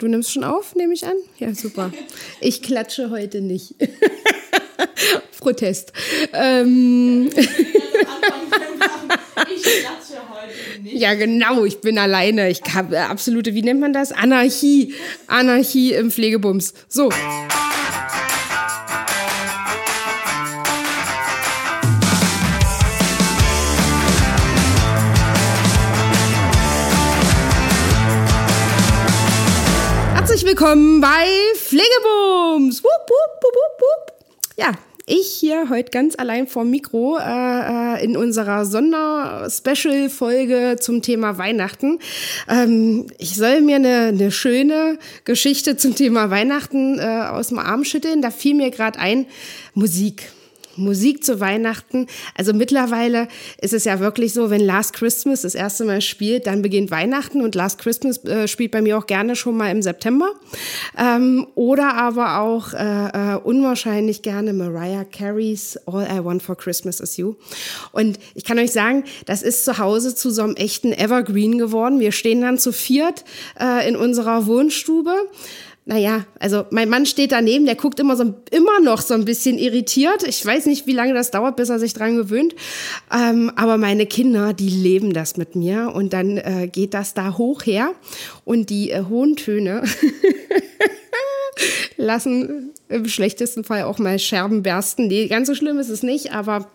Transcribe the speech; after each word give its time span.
Du 0.00 0.08
nimmst 0.08 0.32
schon 0.32 0.44
auf, 0.44 0.74
nehme 0.76 0.94
ich 0.94 1.04
an? 1.04 1.16
Ja, 1.38 1.54
super. 1.54 1.92
Ich 2.40 2.62
klatsche 2.62 3.10
heute 3.10 3.42
nicht. 3.42 3.74
Protest. 5.38 5.92
Ähm. 6.32 7.28
Ich 7.34 7.42
klatsche 9.62 10.22
heute 10.30 10.82
nicht. 10.82 10.94
Ja, 10.96 11.12
genau, 11.12 11.66
ich 11.66 11.82
bin 11.82 11.98
alleine. 11.98 12.48
Ich 12.48 12.62
habe 12.72 12.98
absolute, 12.98 13.54
wie 13.54 13.60
nennt 13.60 13.80
man 13.80 13.92
das? 13.92 14.10
Anarchie. 14.10 14.94
Anarchie 15.26 15.92
im 15.92 16.10
Pflegebums. 16.10 16.72
So. 16.88 17.10
Willkommen 30.70 31.00
bei 31.00 31.26
Pflegebums. 31.56 32.84
Wupp, 32.84 33.08
wupp, 33.08 33.42
wupp, 33.42 33.80
wupp. 33.80 34.12
Ja, 34.56 34.70
ich 35.04 35.26
hier 35.40 35.68
heute 35.68 35.90
ganz 35.90 36.14
allein 36.16 36.46
vorm 36.46 36.70
Mikro 36.70 37.18
äh, 37.18 37.22
äh 37.24 38.04
in 38.04 38.16
unserer 38.16 38.64
Sonder-Special-Folge 38.64 40.76
zum 40.78 41.02
Thema 41.02 41.38
Weihnachten. 41.38 41.98
Ähm, 42.48 43.08
ich 43.18 43.34
soll 43.34 43.62
mir 43.62 43.74
eine, 43.76 44.12
eine 44.12 44.30
schöne 44.30 45.00
Geschichte 45.24 45.76
zum 45.76 45.96
Thema 45.96 46.30
Weihnachten 46.30 47.00
äh, 47.00 47.26
aus 47.30 47.48
dem 47.48 47.58
Arm 47.58 47.82
schütteln. 47.82 48.22
Da 48.22 48.30
fiel 48.30 48.54
mir 48.54 48.70
gerade 48.70 49.00
ein, 49.00 49.26
Musik. 49.74 50.30
Musik 50.76 51.24
zu 51.24 51.40
Weihnachten. 51.40 52.06
Also 52.36 52.52
mittlerweile 52.52 53.28
ist 53.60 53.72
es 53.72 53.84
ja 53.84 54.00
wirklich 54.00 54.32
so, 54.32 54.50
wenn 54.50 54.60
Last 54.60 54.92
Christmas 54.92 55.42
das 55.42 55.54
erste 55.54 55.84
Mal 55.84 56.00
spielt, 56.00 56.46
dann 56.46 56.62
beginnt 56.62 56.90
Weihnachten 56.90 57.42
und 57.42 57.54
Last 57.54 57.78
Christmas 57.78 58.24
äh, 58.24 58.48
spielt 58.48 58.70
bei 58.70 58.82
mir 58.82 58.98
auch 58.98 59.06
gerne 59.06 59.36
schon 59.36 59.56
mal 59.56 59.70
im 59.70 59.82
September. 59.82 60.30
Ähm, 60.98 61.46
oder 61.54 61.94
aber 61.94 62.40
auch 62.40 62.72
äh, 62.72 63.34
äh, 63.34 63.36
unwahrscheinlich 63.36 64.22
gerne 64.22 64.52
Mariah 64.52 65.04
Carey's 65.04 65.78
All 65.86 66.04
I 66.04 66.24
Want 66.24 66.42
for 66.42 66.56
Christmas 66.56 67.00
is 67.00 67.16
You. 67.16 67.34
Und 67.92 68.18
ich 68.34 68.44
kann 68.44 68.58
euch 68.58 68.72
sagen, 68.72 69.04
das 69.26 69.42
ist 69.42 69.64
zu 69.64 69.78
Hause 69.78 70.14
zu 70.14 70.30
so 70.30 70.42
einem 70.42 70.56
echten 70.56 70.92
Evergreen 70.92 71.58
geworden. 71.58 72.00
Wir 72.00 72.12
stehen 72.12 72.42
dann 72.42 72.58
zu 72.58 72.72
viert 72.72 73.24
äh, 73.58 73.88
in 73.88 73.96
unserer 73.96 74.46
Wohnstube 74.46 75.14
naja, 75.90 76.24
also 76.38 76.66
mein 76.70 76.88
Mann 76.88 77.04
steht 77.04 77.32
daneben, 77.32 77.66
der 77.66 77.74
guckt 77.74 77.98
immer, 77.98 78.16
so, 78.16 78.32
immer 78.52 78.80
noch 78.80 79.00
so 79.00 79.12
ein 79.12 79.24
bisschen 79.24 79.58
irritiert. 79.58 80.22
Ich 80.22 80.46
weiß 80.46 80.66
nicht, 80.66 80.86
wie 80.86 80.92
lange 80.92 81.14
das 81.14 81.32
dauert, 81.32 81.56
bis 81.56 81.68
er 81.68 81.80
sich 81.80 81.94
dran 81.94 82.14
gewöhnt. 82.14 82.54
Ähm, 83.12 83.50
aber 83.56 83.76
meine 83.76 84.06
Kinder, 84.06 84.52
die 84.52 84.68
leben 84.68 85.12
das 85.12 85.36
mit 85.36 85.56
mir 85.56 85.90
und 85.92 86.12
dann 86.12 86.36
äh, 86.36 86.68
geht 86.70 86.94
das 86.94 87.12
da 87.14 87.36
hoch 87.36 87.66
her 87.66 87.90
und 88.44 88.70
die 88.70 88.92
äh, 88.92 89.02
hohen 89.08 89.34
Töne 89.34 89.82
lassen 91.96 92.70
im 92.88 93.08
schlechtesten 93.08 93.64
Fall 93.64 93.82
auch 93.82 93.98
mal 93.98 94.20
Scherben 94.20 94.62
bersten. 94.62 95.08
Nee, 95.08 95.26
ganz 95.26 95.48
so 95.48 95.56
schlimm 95.56 95.80
ist 95.80 95.88
es 95.88 96.04
nicht, 96.04 96.32
aber 96.32 96.68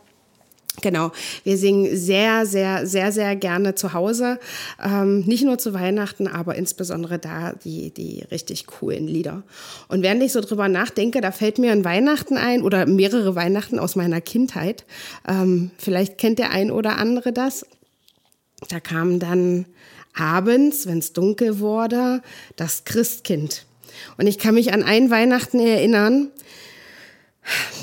Genau, 0.81 1.11
wir 1.43 1.57
singen 1.57 1.95
sehr, 1.95 2.45
sehr, 2.45 2.85
sehr, 2.85 3.11
sehr 3.11 3.35
gerne 3.35 3.75
zu 3.75 3.93
Hause. 3.93 4.39
Ähm, 4.83 5.21
nicht 5.21 5.43
nur 5.43 5.57
zu 5.57 5.73
Weihnachten, 5.73 6.27
aber 6.27 6.55
insbesondere 6.55 7.17
da 7.17 7.53
die, 7.53 7.91
die 7.91 8.23
richtig 8.31 8.67
coolen 8.67 9.07
Lieder. 9.07 9.43
Und 9.87 10.03
während 10.03 10.21
ich 10.23 10.33
so 10.33 10.41
drüber 10.41 10.67
nachdenke, 10.67 11.21
da 11.21 11.31
fällt 11.31 11.59
mir 11.59 11.71
ein 11.71 11.85
Weihnachten 11.85 12.37
ein 12.37 12.61
oder 12.61 12.85
mehrere 12.85 13.35
Weihnachten 13.35 13.79
aus 13.79 13.95
meiner 13.95 14.21
Kindheit. 14.21 14.85
Ähm, 15.27 15.71
vielleicht 15.77 16.17
kennt 16.17 16.39
der 16.39 16.51
ein 16.51 16.71
oder 16.71 16.97
andere 16.97 17.31
das. 17.31 17.65
Da 18.69 18.79
kam 18.79 19.19
dann 19.19 19.65
abends, 20.13 20.87
wenn 20.87 20.99
es 20.99 21.13
dunkel 21.13 21.59
wurde, 21.59 22.21
das 22.55 22.85
Christkind. 22.85 23.65
Und 24.17 24.27
ich 24.27 24.39
kann 24.39 24.55
mich 24.55 24.73
an 24.73 24.83
ein 24.83 25.09
Weihnachten 25.09 25.59
erinnern, 25.59 26.31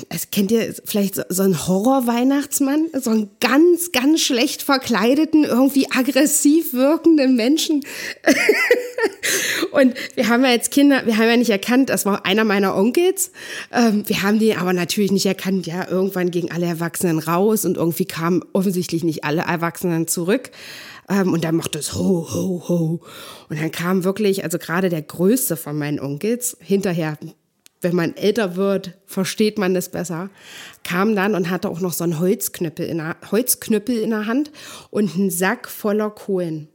es 0.09 0.29
kennt 0.31 0.51
ihr 0.51 0.73
vielleicht 0.85 1.15
so, 1.15 1.23
so 1.29 1.43
einen 1.43 1.67
Horror-Weihnachtsmann, 1.67 2.87
so 2.99 3.11
einen 3.11 3.29
ganz, 3.39 3.91
ganz 3.91 4.21
schlecht 4.21 4.61
verkleideten, 4.61 5.43
irgendwie 5.43 5.87
aggressiv 5.91 6.73
wirkenden 6.73 7.35
Menschen. 7.35 7.83
und 9.71 9.93
wir 10.15 10.27
haben 10.27 10.43
ja 10.43 10.51
jetzt 10.51 10.71
Kinder, 10.71 11.05
wir 11.05 11.17
haben 11.17 11.29
ja 11.29 11.37
nicht 11.37 11.49
erkannt, 11.49 11.89
das 11.89 12.05
war 12.05 12.25
einer 12.25 12.43
meiner 12.43 12.75
Onkels. 12.75 13.31
Ähm, 13.71 14.03
wir 14.07 14.21
haben 14.21 14.39
die 14.39 14.55
aber 14.55 14.73
natürlich 14.73 15.11
nicht 15.11 15.25
erkannt, 15.25 15.65
ja, 15.65 15.87
irgendwann 15.87 16.31
gingen 16.31 16.51
alle 16.51 16.65
Erwachsenen 16.65 17.19
raus 17.19 17.65
und 17.65 17.77
irgendwie 17.77 18.05
kamen 18.05 18.43
offensichtlich 18.53 19.03
nicht 19.03 19.23
alle 19.23 19.43
Erwachsenen 19.43 20.07
zurück. 20.07 20.51
Ähm, 21.09 21.33
und 21.33 21.43
dann 21.43 21.55
macht 21.55 21.75
es 21.75 21.95
ho, 21.95 22.27
ho, 22.33 22.63
ho. 22.67 23.01
Und 23.49 23.61
dann 23.61 23.71
kam 23.71 24.03
wirklich, 24.03 24.43
also 24.43 24.57
gerade 24.57 24.89
der 24.89 25.01
größte 25.01 25.57
von 25.57 25.77
meinen 25.77 25.99
Onkels, 25.99 26.57
hinterher 26.59 27.17
wenn 27.83 27.95
man 27.95 28.15
älter 28.15 28.55
wird, 28.55 28.93
versteht 29.05 29.57
man 29.57 29.73
das 29.73 29.89
besser, 29.89 30.29
kam 30.83 31.15
dann 31.15 31.35
und 31.35 31.49
hatte 31.49 31.69
auch 31.69 31.79
noch 31.79 31.93
so 31.93 32.03
einen 32.03 32.19
Holzknüppel 32.19 32.85
in 32.85 32.97
der, 32.97 33.17
Holzknüppel 33.31 33.97
in 33.97 34.11
der 34.11 34.25
Hand 34.25 34.51
und 34.89 35.15
einen 35.15 35.29
Sack 35.29 35.69
voller 35.69 36.09
Kohlen. 36.09 36.69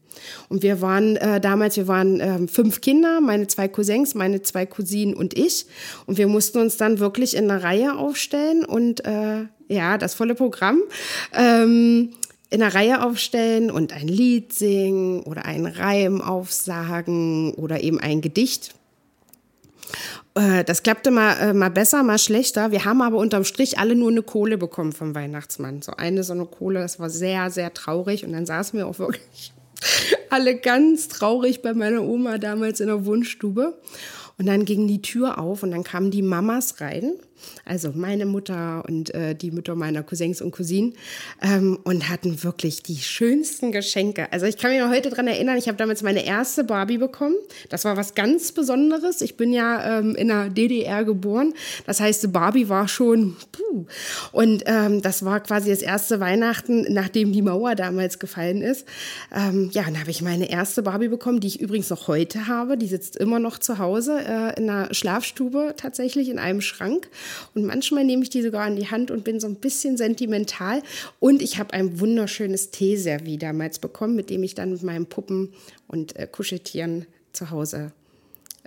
Und 0.48 0.62
wir 0.62 0.80
waren 0.80 1.16
äh, 1.16 1.41
damals, 1.41 1.76
wir 1.76 1.88
waren 1.88 2.20
äh, 2.20 2.48
fünf 2.48 2.80
Kinder, 2.80 3.20
meine 3.20 3.47
zwei 3.47 3.68
Cousins, 3.68 4.14
meine 4.14 4.42
zwei 4.42 4.66
Cousinen 4.66 5.14
und 5.14 5.38
ich. 5.38 5.66
Und 6.06 6.18
wir 6.18 6.26
mussten 6.26 6.58
uns 6.58 6.76
dann 6.76 6.98
wirklich 6.98 7.36
in 7.36 7.50
einer 7.50 7.62
Reihe 7.62 7.97
aufstellen 7.97 8.64
und 8.64 9.04
äh, 9.04 9.44
ja, 9.68 9.98
das 9.98 10.14
volle 10.14 10.34
Programm. 10.34 10.80
Ähm, 11.32 12.10
in 12.50 12.62
einer 12.62 12.74
Reihe 12.74 13.04
aufstellen 13.04 13.70
und 13.70 13.92
ein 13.92 14.08
Lied 14.08 14.54
singen 14.54 15.22
oder 15.22 15.44
einen 15.44 15.66
Reim 15.66 16.22
aufsagen 16.22 17.52
oder 17.54 17.82
eben 17.82 18.00
ein 18.00 18.22
Gedicht 18.22 18.74
äh, 20.38 20.65
das 20.65 20.82
klappte 20.82 21.10
mal, 21.10 21.34
äh, 21.38 21.53
mal 21.53 21.71
besser, 21.71 22.03
mal 22.03 22.19
schlechter. 22.19 22.71
Wir 22.71 22.84
haben 22.84 23.03
aber 23.03 23.19
unterm 23.19 23.44
Strich 23.44 23.78
alle 23.78 23.94
nur 23.94 24.10
eine 24.10 24.22
Kohle 24.22 24.56
bekommen 24.56 24.93
vom 24.93 25.15
Weihnachtsmann. 25.15 25.82
So 25.82 25.93
eine 25.93 26.22
so 26.22 26.32
eine 26.32 26.47
Kohle, 26.47 26.81
das 26.81 27.00
war 27.00 27.10
sehr, 27.10 27.50
sehr 27.50 27.75
traurig. 27.75 28.25
Und 28.25 28.32
dann 28.32 28.47
saßen 28.47 28.78
wir 28.78 28.87
auch 28.87 28.98
wirklich 28.98 29.53
alle 30.31 30.56
ganz 30.56 31.09
traurig 31.09 31.62
bei 31.62 31.75
meiner 31.75 32.03
Oma 32.03 32.38
damals 32.38 32.81
in 32.81 32.87
der 32.87 33.04
Wohnstube. 33.04 33.78
Und 34.38 34.47
dann 34.47 34.65
ging 34.65 34.87
die 34.87 35.03
Tür 35.03 35.38
auf 35.38 35.62
und 35.62 35.72
dann 35.72 35.82
kamen 35.82 36.10
die 36.10 36.22
Mamas 36.22 36.81
rein 36.81 37.15
also 37.65 37.93
meine 37.94 38.26
Mutter 38.26 38.84
und 38.87 39.15
äh, 39.15 39.34
die 39.34 39.50
Mütter 39.50 39.75
meiner 39.75 40.03
Cousins 40.03 40.41
und 40.41 40.50
Cousinen, 40.50 40.94
ähm, 41.43 41.78
und 41.84 42.09
hatten 42.09 42.43
wirklich 42.43 42.82
die 42.82 42.97
schönsten 42.97 43.72
Geschenke. 43.72 44.32
Also 44.32 44.47
ich 44.47 44.56
kann 44.56 44.71
mich 44.71 44.81
noch 44.81 44.91
heute 44.91 45.10
daran 45.10 45.26
erinnern, 45.26 45.56
ich 45.56 45.69
habe 45.69 45.78
damals 45.78 46.03
meine 46.03 46.25
erste 46.25 46.65
Barbie 46.65 46.98
bekommen. 46.98 47.37
Das 47.69 47.84
war 47.84 47.97
was 47.97 48.15
ganz 48.15 48.53
Besonderes. 48.53 49.21
Ich 49.21 49.37
bin 49.37 49.53
ja 49.53 49.98
ähm, 49.98 50.15
in 50.15 50.28
der 50.28 50.48
DDR 50.48 51.04
geboren. 51.04 51.54
Das 51.87 52.00
heißt, 52.00 52.32
Barbie 52.32 52.69
war 52.69 52.88
schon, 52.88 53.37
puh. 53.53 53.87
und 54.32 54.65
ähm, 54.66 55.03
das 55.03 55.25
war 55.25 55.41
quasi 55.41 55.71
das 55.71 55.82
erste 55.82 56.21
Weihnachten, 56.21 56.87
nachdem 56.93 57.32
die 57.32 57.43
Mauer 57.43 57.75
damals 57.75 58.19
gefallen 58.19 58.62
ist. 58.62 58.87
Ähm, 59.34 59.71
ja, 59.72 59.84
dann 59.84 60.00
habe 60.00 60.10
ich 60.10 60.22
meine 60.22 60.50
erste 60.50 60.82
Barbie 60.82 61.09
bekommen, 61.09 61.41
die 61.41 61.48
ich 61.48 61.60
übrigens 61.60 61.91
noch 61.91 62.09
heute 62.09 62.47
habe. 62.48 62.77
Die 62.77 62.86
sitzt 62.86 63.16
immer 63.16 63.39
noch 63.39 63.59
zu 63.59 63.78
Hause 63.78 64.18
äh, 64.18 64.59
in 64.59 64.68
einer 64.68 64.92
Schlafstube 64.92 65.74
tatsächlich 65.77 66.28
in 66.28 66.39
einem 66.39 66.60
Schrank. 66.60 67.09
Und 67.54 67.65
manchmal 67.65 68.04
nehme 68.04 68.22
ich 68.22 68.30
die 68.30 68.42
sogar 68.42 68.66
in 68.69 68.77
die 68.77 68.91
Hand 68.91 69.10
und 69.10 69.25
bin 69.25 69.41
so 69.41 69.47
ein 69.47 69.57
bisschen 69.57 69.97
sentimental. 69.97 70.83
Und 71.21 71.42
ich 71.42 71.59
habe 71.59 71.72
ein 71.75 72.01
wunderschönes 72.01 72.71
Teeservie 72.71 73.39
damals 73.39 73.78
bekommen, 73.78 74.16
mit 74.16 74.30
dem 74.30 74.42
ich 74.42 74.54
dann 74.54 74.72
mit 74.72 74.83
meinen 74.83 75.07
Puppen 75.07 75.53
und 75.86 76.16
äh, 76.16 76.27
Kuscheltieren 76.27 77.07
zu 77.33 77.51
Hause 77.51 77.92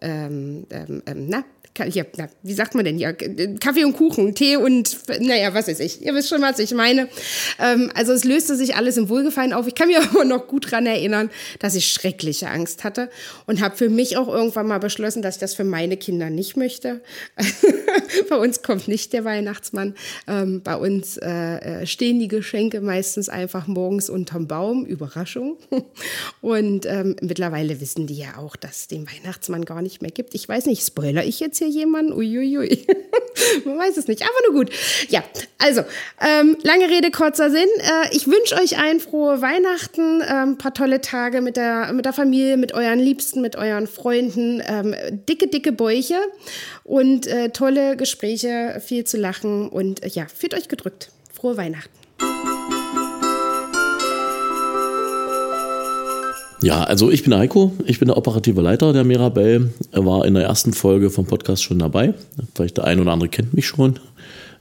ähm, 0.02 0.66
ähm, 0.72 1.04
ähm, 1.06 1.28
na, 1.28 1.44
ja, 1.77 2.03
na, 2.18 2.27
wie 2.44 2.53
sagt 2.53 2.75
man 2.75 2.83
denn 2.83 2.97
hier? 2.97 3.13
Kaffee 3.59 3.85
und 3.85 3.94
Kuchen, 3.94 4.35
Tee 4.35 4.57
und, 4.57 4.97
naja, 5.21 5.53
was 5.53 5.68
weiß 5.68 5.79
ich. 5.79 6.06
Ihr 6.06 6.13
wisst 6.13 6.29
schon, 6.29 6.41
was 6.41 6.59
ich 6.59 6.73
meine. 6.73 7.07
Ähm, 7.59 7.91
also 7.95 8.12
es 8.12 8.23
löste 8.23 8.56
sich 8.56 8.75
alles 8.75 8.97
im 8.97 9.09
Wohlgefallen 9.09 9.53
auf. 9.53 9.68
Ich 9.68 9.75
kann 9.75 9.88
mich 9.88 9.97
aber 10.12 10.25
noch 10.25 10.47
gut 10.47 10.65
daran 10.65 10.85
erinnern, 10.85 11.29
dass 11.59 11.75
ich 11.75 11.88
schreckliche 11.88 12.50
Angst 12.50 12.83
hatte 12.83 13.09
und 13.47 13.62
habe 13.62 13.77
für 13.77 13.89
mich 13.89 14.18
auch 14.18 14.27
irgendwann 14.27 14.68
mal 14.68 14.79
beschlossen, 14.79 15.21
dass 15.21 15.35
ich 15.35 15.39
das 15.39 15.53
für 15.56 15.63
meine 15.63 15.97
Kinder 15.97 16.29
nicht 16.29 16.57
möchte. 16.57 17.01
bei 18.29 18.35
uns 18.35 18.62
kommt 18.62 18.88
nicht 18.88 19.13
der 19.13 19.23
Weihnachtsmann. 19.23 19.95
Ähm, 20.27 20.62
bei 20.62 20.75
uns 20.75 21.18
äh, 21.18 21.29
äh, 21.81 21.85
stehen 21.88 22.19
die 22.19 22.27
Geschenke 22.27 22.81
meistens 22.81 23.29
einfach 23.29 23.68
morgens 23.68 24.09
unterm 24.09 24.47
Baum. 24.47 24.85
Überraschung. 24.85 25.57
Und 26.41 26.85
ähm, 26.85 27.15
mittlerweile 27.21 27.79
wissen 27.79 28.07
die 28.07 28.18
ja 28.18 28.38
auch, 28.38 28.56
dass 28.56 28.81
es 28.81 28.88
den 28.88 29.07
Weihnachtsmann 29.07 29.63
gar 29.63 29.81
nicht 29.81 30.01
mehr 30.01 30.12
gibt. 30.12 30.35
Ich 30.35 30.47
weiß 30.47 30.65
nicht, 30.65 30.85
spoiler 30.85 31.23
ich 31.23 31.39
jetzt 31.39 31.61
hier 31.62 31.69
jemanden? 31.69 32.13
Uiuiui. 32.13 32.86
Man 33.66 33.78
weiß 33.78 33.98
es 33.98 34.08
nicht, 34.08 34.24
aber 34.24 34.52
nur 34.52 34.63
gut. 34.63 34.74
Ja, 35.10 35.24
also, 35.58 35.81
ähm, 36.19 36.58
lange 36.63 36.90
Rede, 36.90 37.12
kurzer 37.12 37.50
Sinn. 37.50 37.68
Äh, 37.80 38.16
ich 38.16 38.28
wünsche 38.28 38.56
euch 38.56 38.78
ein 38.78 39.00
frohe 39.00 39.42
Weihnachten, 39.42 40.22
ein 40.22 40.50
ähm, 40.50 40.58
paar 40.58 40.74
tolle 40.74 41.02
Tage 41.02 41.42
mit 41.42 41.58
der, 41.58 41.94
mit 41.94 42.06
der 42.06 42.13
Familie, 42.13 42.58
mit 42.58 42.74
euren 42.74 43.00
Liebsten, 43.00 43.42
mit 43.42 43.56
euren 43.56 43.88
Freunden, 43.88 44.62
ähm, 44.66 44.96
dicke, 45.30 45.48
dicke 45.48 45.72
Bäuche 45.72 46.19
und 46.84 47.28
äh, 47.28 47.50
tolle 47.50 47.96
Gespräche, 47.96 48.81
viel 48.86 49.04
zu 49.04 49.18
lachen 49.18 49.69
und 49.69 50.04
äh, 50.04 50.07
ja, 50.07 50.25
fühlt 50.28 50.54
euch 50.54 50.68
gedrückt. 50.68 51.12
Frohe 51.34 51.57
Weihnachten. 51.57 52.00
Ja, 56.62 56.84
also 56.84 57.10
ich 57.10 57.24
bin 57.24 57.34
Heiko, 57.34 57.74
ich 57.86 57.98
bin 57.98 58.08
der 58.08 58.18
operative 58.18 58.62
Leiter 58.62 58.94
der 58.94 59.04
Mirabelle, 59.04 59.74
er 59.92 60.06
war 60.06 60.25
in 60.25 60.36
der 60.36 60.44
ersten 60.44 60.74
Folge 60.74 61.10
vom 61.10 61.25
Podcast 61.25 61.63
schon 61.63 61.80
dabei. 61.80 62.13
Vielleicht 62.54 62.78
der 62.78 62.84
ein 62.84 63.00
oder 63.00 63.12
andere 63.12 63.30
kennt 63.30 63.54
mich 63.56 63.66
schon 63.66 64.00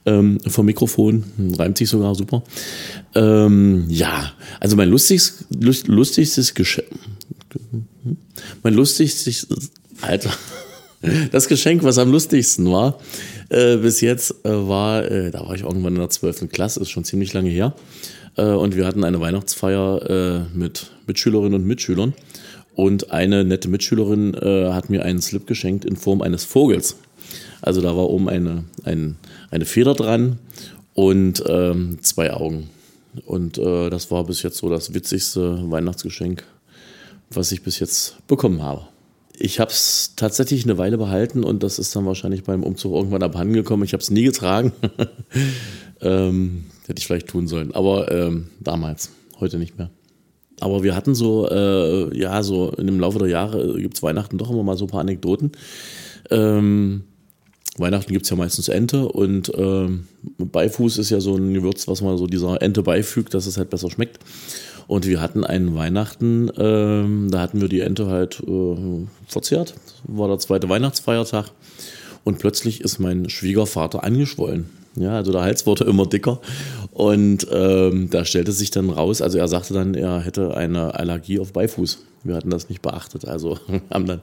ähm, 0.07 0.39
vom 0.47 0.65
Mikrofon, 0.65 1.23
reimt 1.59 1.77
sich 1.77 1.89
sogar 1.89 2.15
super. 2.15 2.41
Ähm, 3.13 3.85
ja, 3.87 4.31
also 4.59 4.75
mein 4.75 4.89
lustigstes, 4.89 5.87
lustigstes 5.87 6.55
Geschenk, 6.55 6.87
mein 8.63 8.73
lustigstes, 8.73 9.47
Alter, 10.01 10.31
das 11.31 11.47
Geschenk, 11.47 11.83
was 11.83 11.99
am 11.99 12.11
lustigsten 12.11 12.71
war 12.71 12.97
äh, 13.49 13.77
bis 13.77 14.01
jetzt, 14.01 14.33
äh, 14.43 14.49
war, 14.49 15.03
äh, 15.03 15.29
da 15.29 15.45
war 15.45 15.53
ich 15.53 15.61
irgendwann 15.61 15.93
in 15.93 15.99
der 15.99 16.09
12. 16.09 16.49
Klasse, 16.49 16.79
ist 16.79 16.89
schon 16.89 17.03
ziemlich 17.03 17.33
lange 17.33 17.49
her. 17.49 17.75
Äh, 18.37 18.43
und 18.43 18.75
wir 18.75 18.85
hatten 18.85 19.03
eine 19.03 19.19
Weihnachtsfeier 19.19 20.09
äh, 20.53 20.57
mit 20.57 20.91
Mitschülerinnen 21.07 21.55
und 21.61 21.65
Mitschülern. 21.65 22.13
Und 22.73 23.11
eine 23.11 23.43
nette 23.43 23.67
Mitschülerin 23.67 24.33
äh, 24.33 24.71
hat 24.71 24.89
mir 24.89 25.03
einen 25.03 25.21
Slip 25.21 25.45
geschenkt 25.45 25.85
in 25.85 25.97
Form 25.97 26.21
eines 26.21 26.45
Vogels. 26.45 26.95
Also 27.61 27.81
da 27.81 27.95
war 27.95 28.09
oben 28.09 28.29
eine, 28.29 28.63
ein, 28.83 29.17
eine 29.51 29.65
Feder 29.65 29.93
dran 29.93 30.39
und 30.93 31.43
ähm, 31.47 31.99
zwei 32.01 32.33
Augen. 32.33 32.69
Und 33.25 33.57
äh, 33.57 33.89
das 33.89 34.09
war 34.09 34.23
bis 34.23 34.41
jetzt 34.41 34.57
so 34.57 34.69
das 34.69 34.93
witzigste 34.93 35.69
Weihnachtsgeschenk, 35.69 36.45
was 37.29 37.51
ich 37.51 37.61
bis 37.61 37.79
jetzt 37.79 38.15
bekommen 38.27 38.63
habe. 38.63 38.83
Ich 39.37 39.59
habe 39.59 39.71
es 39.71 40.13
tatsächlich 40.15 40.63
eine 40.65 40.77
Weile 40.77 40.97
behalten 40.97 41.43
und 41.43 41.63
das 41.63 41.79
ist 41.79 41.95
dann 41.95 42.05
wahrscheinlich 42.05 42.43
beim 42.43 42.63
Umzug 42.63 42.93
irgendwann 42.93 43.23
abhanden 43.23 43.53
gekommen. 43.53 43.83
Ich 43.83 43.93
habe 43.93 44.01
es 44.01 44.11
nie 44.11 44.23
getragen. 44.23 44.71
ähm, 46.01 46.65
Hätte 46.87 46.99
ich 46.99 47.07
vielleicht 47.07 47.27
tun 47.27 47.47
sollen. 47.47 47.73
Aber 47.73 48.11
ähm, 48.11 48.47
damals, 48.59 49.11
heute 49.39 49.57
nicht 49.57 49.77
mehr. 49.77 49.89
Aber 50.59 50.83
wir 50.83 50.95
hatten 50.95 51.15
so, 51.15 51.49
äh, 51.49 52.15
ja, 52.17 52.43
so 52.43 52.71
dem 52.71 52.99
Laufe 52.99 53.19
der 53.19 53.27
Jahre 53.27 53.79
gibt 53.81 53.95
es 53.95 54.03
Weihnachten 54.03 54.37
doch 54.37 54.51
immer 54.51 54.63
mal 54.63 54.77
so 54.77 54.85
ein 54.85 54.89
paar 54.89 55.01
Anekdoten. 55.01 55.51
Ähm, 56.29 57.03
Weihnachten 57.77 58.11
gibt 58.11 58.25
es 58.25 58.29
ja 58.29 58.35
meistens 58.35 58.67
Ente 58.67 59.07
und 59.07 59.51
ähm, 59.55 60.07
Beifuß 60.37 60.97
ist 60.97 61.09
ja 61.09 61.19
so 61.19 61.35
ein 61.35 61.53
Gewürz, 61.53 61.87
was 61.87 62.01
man 62.01 62.17
so 62.17 62.27
dieser 62.27 62.61
Ente 62.61 62.83
beifügt, 62.83 63.33
dass 63.33 63.47
es 63.47 63.57
halt 63.57 63.69
besser 63.69 63.89
schmeckt. 63.89 64.19
Und 64.87 65.07
wir 65.07 65.21
hatten 65.21 65.45
einen 65.45 65.73
Weihnachten, 65.73 66.51
ähm, 66.57 67.29
da 67.31 67.39
hatten 67.39 67.61
wir 67.61 67.69
die 67.69 67.79
Ente 67.79 68.07
halt 68.07 68.43
äh, 68.45 69.05
verzehrt. 69.25 69.73
War 70.03 70.27
der 70.27 70.39
zweite 70.39 70.67
Weihnachtsfeiertag. 70.67 71.51
Und 72.23 72.39
plötzlich 72.39 72.81
ist 72.81 72.99
mein 72.99 73.29
Schwiegervater 73.29 74.03
angeschwollen. 74.03 74.69
Ja, 74.95 75.15
also 75.15 75.31
der 75.31 75.41
Hals 75.41 75.65
wurde 75.65 75.85
immer 75.85 76.05
dicker. 76.05 76.41
Und 76.91 77.47
ähm, 77.51 78.09
da 78.09 78.25
stellte 78.25 78.51
sich 78.51 78.71
dann 78.71 78.89
raus, 78.89 79.21
also 79.21 79.37
er 79.37 79.47
sagte 79.47 79.73
dann, 79.73 79.95
er 79.95 80.19
hätte 80.19 80.55
eine 80.55 80.95
Allergie 80.95 81.39
auf 81.39 81.53
Beifuß. 81.53 81.99
Wir 82.23 82.35
hatten 82.35 82.49
das 82.49 82.69
nicht 82.69 82.81
beachtet. 82.81 83.25
Also 83.25 83.57
haben 83.89 84.05
dann, 84.05 84.21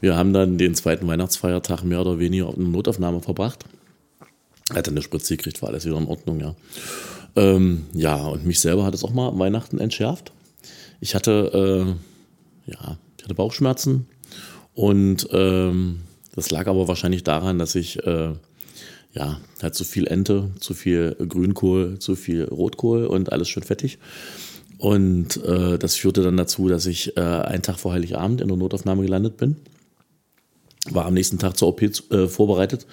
wir 0.00 0.16
haben 0.16 0.32
dann 0.32 0.58
den 0.58 0.74
zweiten 0.74 1.06
Weihnachtsfeiertag 1.06 1.84
mehr 1.84 2.00
oder 2.00 2.18
weniger 2.18 2.48
auf 2.48 2.58
einer 2.58 2.68
Notaufnahme 2.68 3.20
verbracht. 3.20 3.64
Er 4.70 4.76
hat 4.76 4.86
dann 4.86 4.94
eine 4.94 5.02
Spritze 5.02 5.36
gekriegt, 5.36 5.60
war 5.62 5.70
alles 5.70 5.84
wieder 5.84 5.98
in 5.98 6.06
Ordnung, 6.06 6.40
ja. 6.40 6.54
Ähm, 7.36 7.86
ja, 7.92 8.16
und 8.26 8.46
mich 8.46 8.60
selber 8.60 8.84
hat 8.84 8.94
es 8.94 9.04
auch 9.04 9.12
mal 9.12 9.36
Weihnachten 9.38 9.78
entschärft. 9.78 10.32
Ich 11.00 11.14
hatte, 11.14 11.96
äh, 12.66 12.70
ja, 12.70 12.98
ich 13.18 13.24
hatte 13.24 13.34
Bauchschmerzen 13.34 14.06
und 14.74 15.28
ähm, 15.32 16.00
das 16.34 16.50
lag 16.50 16.66
aber 16.66 16.88
wahrscheinlich 16.88 17.22
daran, 17.22 17.58
dass 17.58 17.74
ich 17.74 18.04
äh, 18.06 18.32
ja, 19.14 19.40
halt 19.62 19.74
zu 19.74 19.84
viel 19.84 20.06
Ente, 20.06 20.50
zu 20.58 20.74
viel 20.74 21.16
Grünkohl, 21.28 21.98
zu 21.98 22.16
viel 22.16 22.44
Rotkohl 22.44 23.06
und 23.06 23.32
alles 23.32 23.48
schön 23.48 23.62
fettig. 23.62 23.98
Und 24.78 25.42
äh, 25.44 25.78
das 25.78 25.94
führte 25.94 26.22
dann 26.22 26.36
dazu, 26.36 26.68
dass 26.68 26.86
ich 26.86 27.16
äh, 27.16 27.20
einen 27.20 27.62
Tag 27.62 27.78
vor 27.78 27.92
Heiligabend 27.92 28.40
in 28.40 28.48
der 28.48 28.56
Notaufnahme 28.56 29.02
gelandet 29.02 29.36
bin. 29.36 29.56
War 30.90 31.06
am 31.06 31.14
nächsten 31.14 31.38
Tag 31.38 31.56
zur 31.56 31.68
OP 31.68 31.82
äh, 31.82 32.26
vorbereitet. 32.26 32.86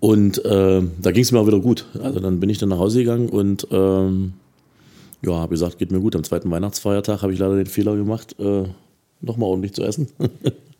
Und 0.00 0.44
äh, 0.44 0.82
da 1.00 1.10
ging 1.12 1.22
es 1.22 1.32
mir 1.32 1.40
auch 1.40 1.46
wieder 1.46 1.60
gut. 1.60 1.86
Also 2.00 2.20
dann 2.20 2.40
bin 2.40 2.50
ich 2.50 2.58
dann 2.58 2.68
nach 2.68 2.78
Hause 2.78 2.98
gegangen 2.98 3.30
und 3.30 3.66
ähm, 3.70 4.34
ja, 5.22 5.32
habe 5.32 5.54
gesagt, 5.54 5.78
geht 5.78 5.90
mir 5.90 6.00
gut. 6.00 6.14
Am 6.14 6.24
zweiten 6.24 6.50
Weihnachtsfeiertag 6.50 7.22
habe 7.22 7.32
ich 7.32 7.38
leider 7.38 7.56
den 7.56 7.66
Fehler 7.66 7.96
gemacht, 7.96 8.36
äh, 8.38 8.64
nochmal 9.22 9.48
ordentlich 9.48 9.72
zu 9.72 9.82
essen. 9.82 10.08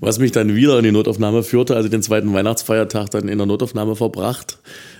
was 0.00 0.18
mich 0.18 0.32
dann 0.32 0.54
wieder 0.54 0.78
in 0.78 0.84
die 0.84 0.92
Notaufnahme 0.92 1.42
führte, 1.42 1.76
also 1.76 1.88
den 1.88 2.02
zweiten 2.02 2.32
Weihnachtsfeiertag 2.32 3.10
dann 3.10 3.28
in 3.28 3.38
der 3.38 3.46
Notaufnahme 3.46 3.96
verbracht. 3.96 4.58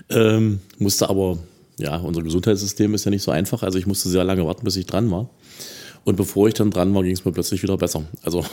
Ähm, 0.09 0.59
musste 0.79 1.09
aber, 1.09 1.37
ja, 1.77 1.97
unser 1.97 2.23
Gesundheitssystem 2.23 2.93
ist 2.93 3.05
ja 3.05 3.11
nicht 3.11 3.23
so 3.23 3.31
einfach, 3.31 3.63
also 3.63 3.77
ich 3.77 3.85
musste 3.85 4.09
sehr 4.09 4.23
lange 4.23 4.45
warten, 4.45 4.63
bis 4.63 4.75
ich 4.75 4.85
dran 4.85 5.11
war. 5.11 5.29
Und 6.03 6.15
bevor 6.15 6.47
ich 6.47 6.53
dann 6.53 6.71
dran 6.71 6.93
war, 6.95 7.03
ging 7.03 7.11
es 7.11 7.25
mir 7.25 7.31
plötzlich 7.31 7.63
wieder 7.63 7.77
besser. 7.77 8.03
Also 8.23 8.45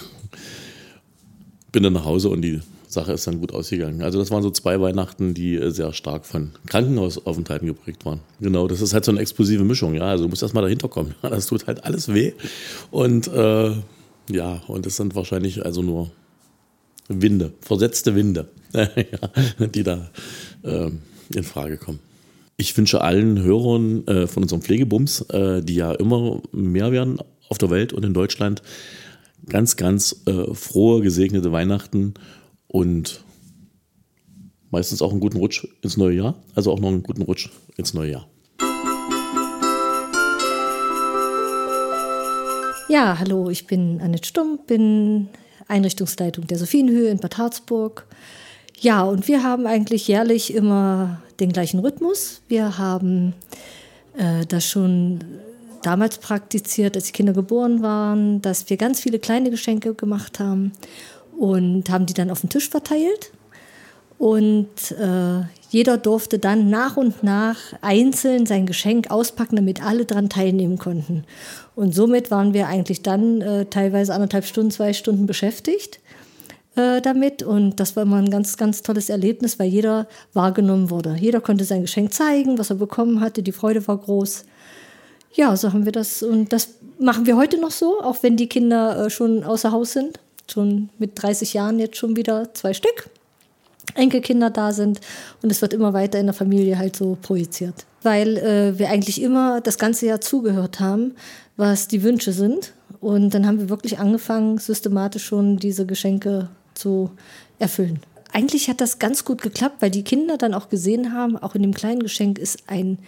bin 1.70 1.82
dann 1.82 1.92
nach 1.92 2.04
Hause 2.04 2.28
und 2.28 2.42
die 2.42 2.60
Sache 2.88 3.12
ist 3.12 3.26
dann 3.26 3.40
gut 3.40 3.52
ausgegangen. 3.52 4.02
Also 4.02 4.18
das 4.18 4.30
waren 4.30 4.42
so 4.42 4.50
zwei 4.50 4.80
Weihnachten, 4.80 5.34
die 5.34 5.60
sehr 5.70 5.92
stark 5.92 6.24
von 6.24 6.52
Krankenhausaufenthalten 6.66 7.66
geprägt 7.66 8.04
waren. 8.04 8.20
Genau, 8.40 8.68
das 8.68 8.80
ist 8.80 8.94
halt 8.94 9.04
so 9.04 9.12
eine 9.12 9.20
explosive 9.20 9.64
Mischung, 9.64 9.94
ja. 9.94 10.02
Also 10.02 10.24
du 10.24 10.30
musst 10.30 10.42
erstmal 10.42 10.62
dahinter 10.62 10.88
kommen. 10.88 11.14
Das 11.22 11.46
tut 11.46 11.66
halt 11.66 11.84
alles 11.84 12.12
weh. 12.14 12.32
Und 12.90 13.28
äh, 13.28 13.72
ja, 14.30 14.62
und 14.66 14.86
das 14.86 14.96
sind 14.96 15.14
wahrscheinlich 15.14 15.64
also 15.64 15.82
nur 15.82 16.10
Winde, 17.08 17.52
versetzte 17.60 18.14
Winde, 18.14 18.48
die 19.58 19.82
da 19.82 20.10
äh, 20.62 20.90
in 21.34 21.44
Frage 21.44 21.76
kommen. 21.76 22.00
Ich 22.56 22.76
wünsche 22.76 23.00
allen 23.00 23.42
Hörern 23.42 24.06
äh, 24.06 24.26
von 24.26 24.42
unserem 24.44 24.62
Pflegebums, 24.62 25.22
äh, 25.22 25.62
die 25.62 25.74
ja 25.74 25.92
immer 25.92 26.40
mehr 26.52 26.92
werden 26.92 27.18
auf 27.48 27.58
der 27.58 27.70
Welt 27.70 27.92
und 27.92 28.04
in 28.04 28.14
Deutschland, 28.14 28.62
ganz, 29.48 29.76
ganz 29.76 30.22
äh, 30.26 30.54
frohe, 30.54 31.02
gesegnete 31.02 31.52
Weihnachten 31.52 32.14
und 32.68 33.22
meistens 34.70 35.02
auch 35.02 35.10
einen 35.10 35.20
guten 35.20 35.36
Rutsch 35.38 35.66
ins 35.82 35.96
neue 35.96 36.16
Jahr. 36.16 36.34
Also 36.54 36.72
auch 36.72 36.80
noch 36.80 36.88
einen 36.88 37.02
guten 37.02 37.22
Rutsch 37.22 37.50
ins 37.76 37.94
neue 37.94 38.12
Jahr. 38.12 38.28
Ja, 42.94 43.18
hallo, 43.18 43.50
ich 43.50 43.66
bin 43.66 44.00
Annette 44.00 44.28
Stumm, 44.28 44.60
bin 44.68 45.28
Einrichtungsleitung 45.66 46.46
der 46.46 46.58
Sophienhöhe 46.58 47.10
in 47.10 47.18
Bad 47.18 47.38
Harzburg. 47.38 48.06
Ja, 48.78 49.02
und 49.02 49.26
wir 49.26 49.42
haben 49.42 49.66
eigentlich 49.66 50.06
jährlich 50.06 50.54
immer 50.54 51.20
den 51.40 51.50
gleichen 51.50 51.80
Rhythmus. 51.80 52.40
Wir 52.46 52.78
haben 52.78 53.34
äh, 54.16 54.46
das 54.46 54.70
schon 54.70 55.18
damals 55.82 56.18
praktiziert, 56.18 56.94
als 56.94 57.06
die 57.06 57.12
Kinder 57.12 57.32
geboren 57.32 57.82
waren, 57.82 58.40
dass 58.42 58.70
wir 58.70 58.76
ganz 58.76 59.00
viele 59.00 59.18
kleine 59.18 59.50
Geschenke 59.50 59.94
gemacht 59.94 60.38
haben 60.38 60.70
und 61.36 61.90
haben 61.90 62.06
die 62.06 62.14
dann 62.14 62.30
auf 62.30 62.42
den 62.42 62.50
Tisch 62.50 62.68
verteilt. 62.68 63.32
Und 64.18 64.92
äh, 64.92 65.42
jeder 65.70 65.98
durfte 65.98 66.38
dann 66.38 66.70
nach 66.70 66.96
und 66.96 67.22
nach 67.22 67.58
einzeln 67.80 68.46
sein 68.46 68.64
Geschenk 68.64 69.10
auspacken, 69.10 69.56
damit 69.56 69.84
alle 69.84 70.04
daran 70.04 70.28
teilnehmen 70.28 70.78
konnten. 70.78 71.24
Und 71.74 71.94
somit 71.94 72.30
waren 72.30 72.54
wir 72.54 72.68
eigentlich 72.68 73.02
dann 73.02 73.40
äh, 73.40 73.66
teilweise 73.66 74.14
anderthalb 74.14 74.44
Stunden, 74.44 74.70
zwei 74.70 74.92
Stunden 74.92 75.26
beschäftigt 75.26 75.98
äh, 76.76 77.00
damit. 77.00 77.42
Und 77.42 77.80
das 77.80 77.96
war 77.96 78.04
immer 78.04 78.16
ein 78.16 78.30
ganz, 78.30 78.56
ganz 78.56 78.82
tolles 78.82 79.08
Erlebnis, 79.08 79.58
weil 79.58 79.68
jeder 79.68 80.06
wahrgenommen 80.32 80.90
wurde. 80.90 81.16
Jeder 81.18 81.40
konnte 81.40 81.64
sein 81.64 81.82
Geschenk 81.82 82.12
zeigen, 82.12 82.58
was 82.58 82.70
er 82.70 82.76
bekommen 82.76 83.20
hatte. 83.20 83.42
Die 83.42 83.52
Freude 83.52 83.86
war 83.88 83.98
groß. 83.98 84.44
Ja, 85.32 85.56
so 85.56 85.72
haben 85.72 85.84
wir 85.84 85.92
das. 85.92 86.22
Und 86.22 86.52
das 86.52 86.74
machen 86.98 87.26
wir 87.26 87.36
heute 87.36 87.60
noch 87.60 87.72
so, 87.72 88.00
auch 88.00 88.22
wenn 88.22 88.36
die 88.36 88.48
Kinder 88.48 89.06
äh, 89.06 89.10
schon 89.10 89.44
außer 89.44 89.72
Haus 89.72 89.92
sind. 89.92 90.20
Schon 90.50 90.90
mit 90.98 91.20
30 91.20 91.54
Jahren 91.54 91.78
jetzt 91.78 91.96
schon 91.96 92.16
wieder 92.16 92.52
zwei 92.54 92.74
Stück. 92.74 93.08
Enkelkinder 93.94 94.50
da 94.50 94.72
sind 94.72 95.00
und 95.42 95.50
es 95.50 95.62
wird 95.62 95.72
immer 95.72 95.92
weiter 95.92 96.18
in 96.18 96.26
der 96.26 96.34
Familie 96.34 96.78
halt 96.78 96.96
so 96.96 97.16
projiziert. 97.20 97.86
Weil 98.02 98.36
äh, 98.36 98.78
wir 98.78 98.90
eigentlich 98.90 99.22
immer 99.22 99.60
das 99.60 99.78
ganze 99.78 100.06
Jahr 100.06 100.20
zugehört 100.20 100.80
haben, 100.80 101.14
was 101.56 101.88
die 101.88 102.02
Wünsche 102.02 102.32
sind. 102.32 102.72
Und 103.00 103.34
dann 103.34 103.46
haben 103.46 103.58
wir 103.58 103.68
wirklich 103.68 103.98
angefangen, 103.98 104.58
systematisch 104.58 105.24
schon 105.24 105.58
diese 105.58 105.86
Geschenke 105.86 106.48
zu 106.74 107.10
erfüllen. 107.58 108.00
Eigentlich 108.32 108.68
hat 108.68 108.80
das 108.80 108.98
ganz 108.98 109.24
gut 109.24 109.42
geklappt, 109.42 109.76
weil 109.80 109.90
die 109.90 110.02
Kinder 110.02 110.36
dann 110.36 110.54
auch 110.54 110.68
gesehen 110.68 111.12
haben, 111.12 111.36
auch 111.36 111.54
in 111.54 111.62
dem 111.62 111.74
kleinen 111.74 112.00
Geschenk 112.00 112.38
ist 112.38 112.64
ein 112.66 112.98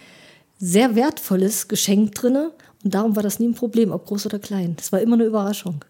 sehr 0.57 0.95
wertvolles 0.95 1.67
Geschenk 1.67 2.15
drin. 2.15 2.49
Und 2.83 2.93
darum 2.93 3.15
war 3.15 3.23
das 3.23 3.39
nie 3.39 3.49
ein 3.49 3.55
Problem, 3.55 3.91
ob 3.91 4.05
groß 4.05 4.27
oder 4.27 4.39
klein. 4.39 4.75
Das 4.77 4.91
war 4.91 5.01
immer 5.01 5.15
eine 5.15 5.25
Überraschung. 5.25 5.83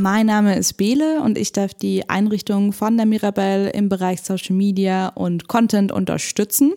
Mein 0.00 0.26
Name 0.26 0.56
ist 0.56 0.74
Bele 0.74 1.20
und 1.22 1.36
ich 1.36 1.50
darf 1.50 1.74
die 1.74 2.08
Einrichtung 2.08 2.72
von 2.72 2.96
der 2.96 3.04
Mirabelle 3.04 3.70
im 3.70 3.88
Bereich 3.88 4.22
Social 4.22 4.54
Media 4.54 5.08
und 5.08 5.48
Content 5.48 5.90
unterstützen. 5.90 6.74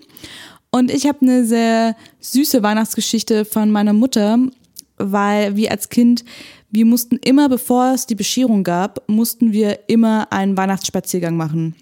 Und 0.72 0.90
ich 0.90 1.06
habe 1.06 1.20
eine 1.22 1.46
sehr 1.46 1.96
süße 2.20 2.64
Weihnachtsgeschichte 2.64 3.46
von 3.46 3.70
meiner 3.70 3.94
Mutter, 3.94 4.40
weil 4.98 5.56
wir 5.56 5.70
als 5.70 5.90
Kind, 5.90 6.26
wir 6.72 6.86
mussten 6.88 7.18
immer, 7.18 7.48
bevor 7.48 7.94
es 7.94 8.08
die 8.08 8.16
Bescherung 8.16 8.64
gab, 8.64 9.08
mussten 9.08 9.54
wir 9.54 9.88
immer 9.88 10.32
einen 10.32 10.58
Weihnachtsspaziergang 10.58 11.38
machen. 11.38 11.76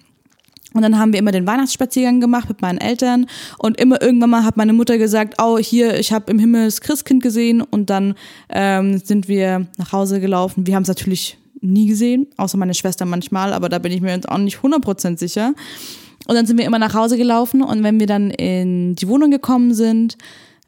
Und 0.73 0.83
dann 0.83 0.99
haben 0.99 1.13
wir 1.13 1.19
immer 1.19 1.31
den 1.31 1.47
Weihnachtsspaziergang 1.47 2.19
gemacht 2.19 2.47
mit 2.47 2.61
meinen 2.61 2.77
Eltern 2.77 3.25
und 3.57 3.79
immer 3.79 4.01
irgendwann 4.01 4.29
mal 4.29 4.45
hat 4.45 4.55
meine 4.55 4.73
Mutter 4.73 4.97
gesagt, 4.97 5.35
oh 5.41 5.57
hier, 5.57 5.99
ich 5.99 6.13
habe 6.13 6.31
im 6.31 6.37
Himmel 6.37 6.65
das 6.65 6.81
Christkind 6.81 7.23
gesehen 7.23 7.61
und 7.61 7.89
dann 7.89 8.13
ähm, 8.49 8.99
sind 8.99 9.27
wir 9.27 9.67
nach 9.77 9.91
Hause 9.93 10.19
gelaufen. 10.19 10.67
Wir 10.67 10.75
haben 10.75 10.83
es 10.83 10.89
natürlich 10.89 11.37
nie 11.61 11.87
gesehen, 11.87 12.27
außer 12.37 12.57
meine 12.57 12.75
Schwester 12.75 13.05
manchmal, 13.05 13.53
aber 13.53 13.67
da 13.67 13.79
bin 13.79 13.91
ich 13.91 14.01
mir 14.01 14.11
jetzt 14.11 14.29
auch 14.29 14.37
nicht 14.37 14.59
100% 14.59 15.17
sicher. 15.17 15.53
Und 16.27 16.35
dann 16.35 16.45
sind 16.45 16.57
wir 16.57 16.65
immer 16.65 16.79
nach 16.79 16.93
Hause 16.93 17.17
gelaufen 17.17 17.63
und 17.63 17.81
wenn 17.81 17.99
wir 17.99 18.07
dann 18.07 18.29
in 18.29 18.95
die 18.95 19.07
Wohnung 19.07 19.31
gekommen 19.31 19.73
sind, 19.73 20.17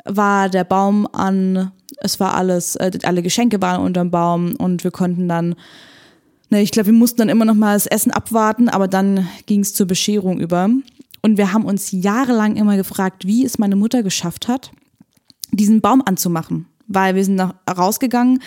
war 0.06 0.50
der 0.50 0.64
Baum 0.64 1.08
an, 1.12 1.72
es 1.98 2.20
war 2.20 2.34
alles, 2.34 2.76
äh, 2.76 2.92
alle 3.04 3.22
Geschenke 3.22 3.62
waren 3.62 3.84
unterm 3.84 4.10
Baum 4.10 4.56
und 4.56 4.84
wir 4.84 4.92
konnten 4.92 5.28
dann 5.28 5.56
Ne, 6.52 6.62
ich 6.62 6.72
glaube, 6.72 6.88
wir 6.88 6.94
mussten 6.94 7.18
dann 7.18 7.30
immer 7.30 7.46
noch 7.46 7.56
mal 7.56 7.74
das 7.74 7.88
Essen 7.88 8.12
abwarten, 8.12 8.70
aber 8.70 8.88
dann 8.88 9.28
ging 9.48 9.62
es 9.62 9.74
zur 9.74 9.88
Bescherung 9.88 10.40
über. 10.40 10.70
Und 11.24 11.38
wir 11.38 11.54
haben 11.54 11.66
uns 11.66 11.92
jahrelang 11.92 12.58
immer 12.58 12.78
gefragt, 12.78 13.26
wie 13.26 13.46
es 13.46 13.58
meine 13.58 13.76
Mutter 13.76 14.04
geschafft 14.04 14.48
hat, 14.48 14.72
diesen 15.52 15.82
Baum 15.82 16.04
anzumachen 16.06 16.68
weil 16.94 17.16
wir 17.16 17.26
sind 17.26 17.36
nach, 17.36 17.56
rausgegangen 17.70 18.40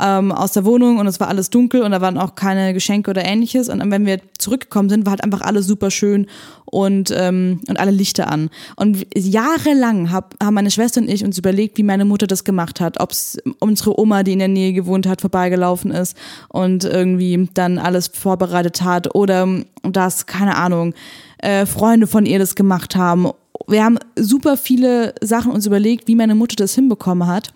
ähm, 0.00 0.32
aus 0.32 0.52
der 0.52 0.64
Wohnung 0.64 0.98
und 0.98 1.06
es 1.06 1.20
war 1.20 1.28
alles 1.28 1.50
dunkel 1.50 1.82
und 1.82 1.90
da 1.90 2.00
waren 2.00 2.16
auch 2.16 2.34
keine 2.34 2.72
Geschenke 2.72 3.10
oder 3.10 3.24
ähnliches. 3.24 3.68
Und 3.68 3.90
wenn 3.90 4.06
wir 4.06 4.20
zurückgekommen 4.38 4.88
sind, 4.88 5.04
war 5.04 5.12
halt 5.12 5.24
einfach 5.24 5.42
alles 5.42 5.66
super 5.66 5.90
schön 5.90 6.26
und, 6.64 7.12
ähm, 7.14 7.60
und 7.68 7.78
alle 7.78 7.90
Lichter 7.90 8.30
an. 8.30 8.50
Und 8.76 9.06
jahrelang 9.14 10.10
hab, 10.10 10.34
haben 10.42 10.54
meine 10.54 10.70
Schwester 10.70 11.00
und 11.00 11.10
ich 11.10 11.24
uns 11.24 11.38
überlegt, 11.38 11.76
wie 11.76 11.82
meine 11.82 12.04
Mutter 12.04 12.26
das 12.26 12.44
gemacht 12.44 12.80
hat. 12.80 12.98
Ob 13.00 13.10
es 13.10 13.38
unsere 13.58 14.00
Oma, 14.00 14.22
die 14.22 14.32
in 14.32 14.38
der 14.38 14.48
Nähe 14.48 14.72
gewohnt 14.72 15.06
hat, 15.06 15.20
vorbeigelaufen 15.20 15.90
ist 15.90 16.16
und 16.48 16.84
irgendwie 16.84 17.48
dann 17.54 17.78
alles 17.78 18.08
vorbereitet 18.08 18.82
hat 18.82 19.14
oder 19.14 19.46
dass, 19.82 20.26
keine 20.26 20.56
Ahnung, 20.56 20.94
äh, 21.38 21.66
Freunde 21.66 22.06
von 22.06 22.26
ihr 22.26 22.38
das 22.38 22.54
gemacht 22.54 22.96
haben 22.96 23.30
wir 23.66 23.84
haben 23.84 23.98
super 24.16 24.56
viele 24.56 25.14
Sachen 25.20 25.52
uns 25.52 25.66
überlegt, 25.66 26.08
wie 26.08 26.16
meine 26.16 26.34
Mutter 26.34 26.56
das 26.56 26.74
hinbekommen 26.74 27.28
hat. 27.28 27.52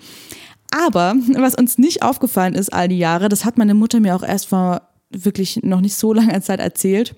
Aber 0.70 1.14
was 1.37 1.54
uns 1.54 1.78
nicht 1.78 2.02
aufgefallen 2.02 2.54
ist 2.54 2.73
all 2.73 2.88
die 2.88 2.99
Jahre, 2.99 3.28
das 3.28 3.44
hat 3.44 3.58
meine 3.58 3.75
Mutter 3.75 4.00
mir 4.00 4.16
auch 4.16 4.23
erst 4.23 4.49
vor 4.49 4.82
wirklich 5.11 5.61
noch 5.62 5.80
nicht 5.80 5.94
so 5.94 6.12
langer 6.12 6.40
Zeit 6.42 6.61
erzählt. 6.61 7.14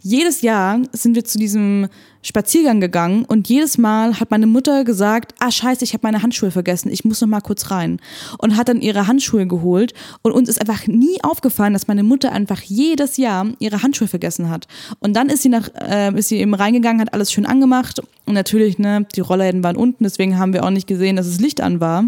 Jedes 0.00 0.42
Jahr 0.42 0.80
sind 0.92 1.14
wir 1.14 1.24
zu 1.24 1.38
diesem 1.38 1.88
Spaziergang 2.22 2.80
gegangen 2.80 3.24
und 3.26 3.48
jedes 3.48 3.76
Mal 3.76 4.18
hat 4.18 4.30
meine 4.30 4.46
Mutter 4.46 4.84
gesagt, 4.84 5.34
ah 5.40 5.50
scheiße, 5.50 5.84
ich 5.84 5.92
habe 5.92 6.06
meine 6.06 6.22
Handschuhe 6.22 6.50
vergessen, 6.50 6.90
ich 6.90 7.04
muss 7.04 7.20
noch 7.20 7.28
mal 7.28 7.40
kurz 7.40 7.70
rein 7.70 8.00
und 8.38 8.56
hat 8.56 8.68
dann 8.68 8.80
ihre 8.80 9.06
Handschuhe 9.06 9.46
geholt 9.46 9.92
und 10.22 10.32
uns 10.32 10.48
ist 10.48 10.60
einfach 10.60 10.86
nie 10.86 11.22
aufgefallen, 11.22 11.74
dass 11.74 11.86
meine 11.86 12.02
Mutter 12.02 12.32
einfach 12.32 12.62
jedes 12.62 13.18
Jahr 13.18 13.46
ihre 13.58 13.82
Handschuhe 13.82 14.08
vergessen 14.08 14.48
hat 14.48 14.66
und 15.00 15.14
dann 15.14 15.28
ist 15.28 15.42
sie 15.42 15.50
nach 15.50 15.68
äh, 15.80 16.18
ist 16.18 16.28
sie 16.28 16.38
eben 16.38 16.54
reingegangen, 16.54 17.00
hat 17.00 17.12
alles 17.12 17.30
schön 17.30 17.44
angemacht 17.44 18.00
und 18.24 18.34
natürlich 18.34 18.78
ne, 18.78 19.06
die 19.14 19.20
Rollläden 19.20 19.62
waren 19.62 19.76
unten, 19.76 20.04
deswegen 20.04 20.38
haben 20.38 20.54
wir 20.54 20.64
auch 20.64 20.70
nicht 20.70 20.86
gesehen, 20.86 21.16
dass 21.16 21.26
das 21.26 21.40
Licht 21.40 21.60
an 21.60 21.80
war. 21.80 22.04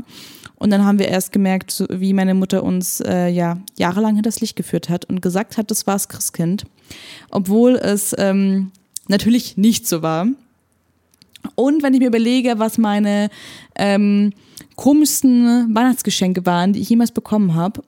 Und 0.59 0.71
dann 0.71 0.87
haben 0.87 0.99
wir 0.99 1.09
erst 1.09 1.33
gemerkt, 1.33 1.85
wie 1.91 2.15
meine 2.15 2.33
Mutter 2.33 2.65
uns 2.65 3.01
äh, 3.01 3.29
ja 3.29 3.59
jahrelang 3.77 4.15
hinter 4.15 4.29
das 4.29 4.41
Licht 4.41 4.57
geführt 4.57 4.89
hat 4.89 5.05
und 5.05 5.21
gesagt 5.21 5.59
hat, 5.59 5.71
das 5.71 5.87
war 5.87 5.97
das 5.97 6.09
Christkind. 6.09 6.65
Obwohl 7.31 7.77
es 7.77 8.15
ähm, 8.19 8.73
natürlich 9.09 9.57
nicht 9.57 9.87
so 9.87 10.03
war. 10.03 10.27
Und 11.55 11.83
wenn 11.83 11.95
ich 11.95 12.01
mir 12.01 12.09
überlege, 12.09 12.59
was 12.59 12.79
meine 12.79 13.31
ähm, 13.77 14.33
komischsten 14.75 15.75
Weihnachtsgeschenke 15.75 16.45
waren, 16.45 16.73
die 16.73 16.81
ich 16.81 16.91
jemals 16.91 17.13
bekommen 17.13 17.55
habe, 17.55 17.83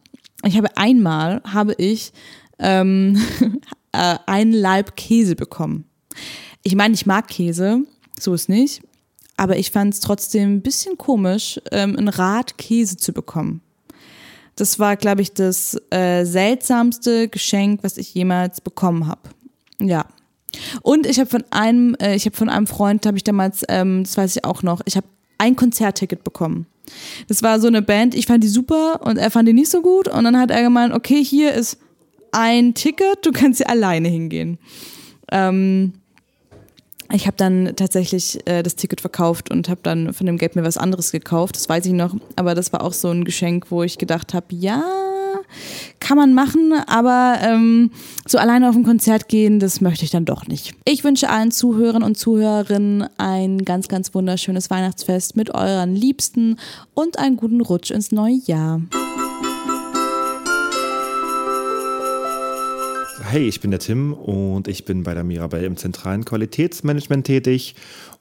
ich 0.44 0.56
habe 0.56 0.76
einmal 0.76 1.42
habe 1.44 1.74
ich 1.74 2.12
ähm, 2.58 3.20
äh, 3.92 4.16
einen 4.26 4.52
Leib 4.52 4.96
Käse 4.96 5.34
bekommen. 5.34 5.84
Ich 6.62 6.74
meine, 6.74 6.94
ich 6.94 7.06
mag 7.06 7.28
Käse, 7.28 7.80
so 8.18 8.34
ist 8.34 8.48
nicht, 8.48 8.82
aber 9.36 9.58
ich 9.58 9.70
fand 9.70 9.94
es 9.94 10.00
trotzdem 10.00 10.56
ein 10.56 10.62
bisschen 10.62 10.98
komisch, 10.98 11.60
ähm, 11.72 11.96
ein 11.96 12.08
Rad 12.08 12.58
Käse 12.58 12.96
zu 12.96 13.12
bekommen. 13.12 13.60
Das 14.58 14.80
war, 14.80 14.96
glaube 14.96 15.22
ich, 15.22 15.32
das 15.32 15.80
äh, 15.90 16.24
seltsamste 16.24 17.28
Geschenk, 17.28 17.84
was 17.84 17.96
ich 17.96 18.12
jemals 18.12 18.60
bekommen 18.60 19.06
habe. 19.06 19.20
Ja. 19.80 20.06
Und 20.82 21.06
ich 21.06 21.20
habe 21.20 21.30
von 21.30 21.44
einem, 21.50 21.94
äh, 22.00 22.16
ich 22.16 22.26
habe 22.26 22.36
von 22.36 22.48
einem 22.48 22.66
Freund, 22.66 23.06
habe 23.06 23.16
ich 23.16 23.22
damals, 23.22 23.62
ähm, 23.68 24.02
das 24.02 24.16
weiß 24.16 24.34
ich 24.34 24.44
auch 24.44 24.64
noch, 24.64 24.80
ich 24.84 24.96
habe 24.96 25.06
ein 25.38 25.54
Konzertticket 25.54 26.24
bekommen. 26.24 26.66
Das 27.28 27.44
war 27.44 27.60
so 27.60 27.68
eine 27.68 27.82
Band, 27.82 28.16
ich 28.16 28.26
fand 28.26 28.42
die 28.42 28.48
super 28.48 29.00
und 29.04 29.16
er 29.16 29.30
fand 29.30 29.46
die 29.46 29.52
nicht 29.52 29.70
so 29.70 29.80
gut. 29.80 30.08
Und 30.08 30.24
dann 30.24 30.36
hat 30.36 30.50
er 30.50 30.62
gemeint, 30.62 30.92
okay, 30.92 31.22
hier 31.22 31.54
ist 31.54 31.78
ein 32.32 32.74
Ticket, 32.74 33.24
du 33.24 33.30
kannst 33.30 33.58
hier 33.58 33.70
alleine 33.70 34.08
hingehen. 34.08 34.58
Ähm, 35.30 35.92
ich 37.12 37.26
habe 37.26 37.36
dann 37.36 37.72
tatsächlich 37.76 38.46
äh, 38.46 38.62
das 38.62 38.76
Ticket 38.76 39.00
verkauft 39.00 39.50
und 39.50 39.68
habe 39.68 39.80
dann 39.82 40.12
von 40.12 40.26
dem 40.26 40.36
Geld 40.36 40.56
mir 40.56 40.64
was 40.64 40.76
anderes 40.76 41.10
gekauft. 41.10 41.56
Das 41.56 41.68
weiß 41.68 41.86
ich 41.86 41.92
noch. 41.92 42.14
Aber 42.36 42.54
das 42.54 42.72
war 42.72 42.82
auch 42.82 42.92
so 42.92 43.08
ein 43.08 43.24
Geschenk, 43.24 43.70
wo 43.70 43.82
ich 43.82 43.98
gedacht 43.98 44.34
habe, 44.34 44.46
ja, 44.50 44.84
kann 46.00 46.16
man 46.16 46.34
machen, 46.34 46.72
aber 46.86 47.38
ähm, 47.42 47.90
so 48.26 48.38
alleine 48.38 48.68
auf 48.68 48.76
ein 48.76 48.84
Konzert 48.84 49.28
gehen, 49.28 49.60
das 49.60 49.80
möchte 49.80 50.04
ich 50.04 50.10
dann 50.10 50.24
doch 50.24 50.46
nicht. 50.46 50.74
Ich 50.84 51.04
wünsche 51.04 51.30
allen 51.30 51.50
Zuhörern 51.50 52.02
und 52.02 52.18
Zuhörerinnen 52.18 53.08
ein 53.18 53.64
ganz, 53.64 53.88
ganz 53.88 54.14
wunderschönes 54.14 54.70
Weihnachtsfest 54.70 55.36
mit 55.36 55.54
euren 55.54 55.94
Liebsten 55.94 56.58
und 56.94 57.18
einen 57.18 57.36
guten 57.36 57.60
Rutsch 57.60 57.90
ins 57.90 58.12
neue 58.12 58.40
Jahr. 58.44 58.80
Hey, 63.30 63.46
ich 63.46 63.60
bin 63.60 63.70
der 63.70 63.78
Tim 63.78 64.14
und 64.14 64.68
ich 64.68 64.86
bin 64.86 65.02
bei 65.02 65.12
der 65.12 65.22
Mirabelle 65.22 65.66
im 65.66 65.76
zentralen 65.76 66.24
Qualitätsmanagement 66.24 67.26
tätig 67.26 67.74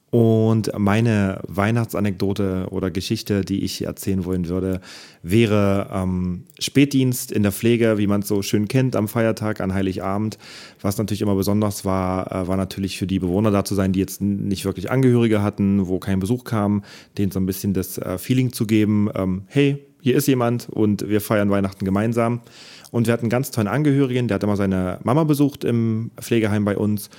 und 0.09 0.69
meine 0.77 1.39
Weihnachtsanekdote 1.47 2.67
oder 2.71 2.91
Geschichte, 2.91 3.45
die 3.45 3.63
ich 3.63 3.85
erzählen 3.85 4.25
wollen 4.25 4.49
würde, 4.49 4.81
wäre 5.23 5.89
ähm, 5.93 6.43
Spätdienst 6.59 7.31
in 7.31 7.43
der 7.43 7.53
Pflege, 7.53 7.97
wie 7.97 8.07
man 8.07 8.19
es 8.19 8.27
so 8.27 8.41
schön 8.41 8.67
kennt, 8.67 8.97
am 8.97 9.07
Feiertag, 9.07 9.61
an 9.61 9.73
Heiligabend. 9.73 10.37
Was 10.81 10.97
natürlich 10.97 11.21
immer 11.21 11.35
besonders 11.35 11.85
war, 11.85 12.29
äh, 12.29 12.47
war 12.49 12.57
natürlich 12.57 12.97
für 12.97 13.07
die 13.07 13.19
Bewohner 13.19 13.51
da 13.51 13.63
zu 13.63 13.75
sein, 13.75 13.93
die 13.93 14.01
jetzt 14.01 14.19
nicht 14.19 14.65
wirklich 14.65 14.91
Angehörige 14.91 15.41
hatten, 15.41 15.87
wo 15.87 15.99
kein 15.99 16.19
Besuch 16.19 16.43
kam, 16.43 16.83
denen 17.17 17.31
so 17.31 17.39
ein 17.39 17.45
bisschen 17.45 17.73
das 17.73 17.97
äh, 17.97 18.17
Feeling 18.17 18.51
zu 18.51 18.67
geben, 18.67 19.09
ähm, 19.15 19.43
hey, 19.47 19.87
hier 20.01 20.15
ist 20.15 20.27
jemand 20.27 20.69
und 20.69 21.09
wir 21.09 21.21
feiern 21.21 21.49
Weihnachten 21.49 21.83
gemeinsam. 21.83 22.41
Und 22.91 23.07
wir 23.07 23.13
hatten 23.13 23.25
einen 23.25 23.29
ganz 23.29 23.51
tollen 23.51 23.67
Angehörigen, 23.67 24.27
der 24.27 24.35
hat 24.35 24.43
immer 24.43 24.55
seine 24.55 24.99
Mama 25.03 25.23
besucht 25.23 25.63
im 25.63 26.11
Pflegeheim 26.19 26.65
bei 26.65 26.77
uns 26.77 27.09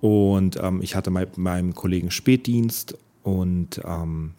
und 0.00 0.58
ähm, 0.62 0.80
ich 0.82 0.94
hatte 0.94 1.10
mit 1.10 1.38
meinem 1.38 1.74
Kollegen 1.74 2.10
Spätdienst 2.10 2.96
und 3.22 3.80
ähm, 3.84 4.32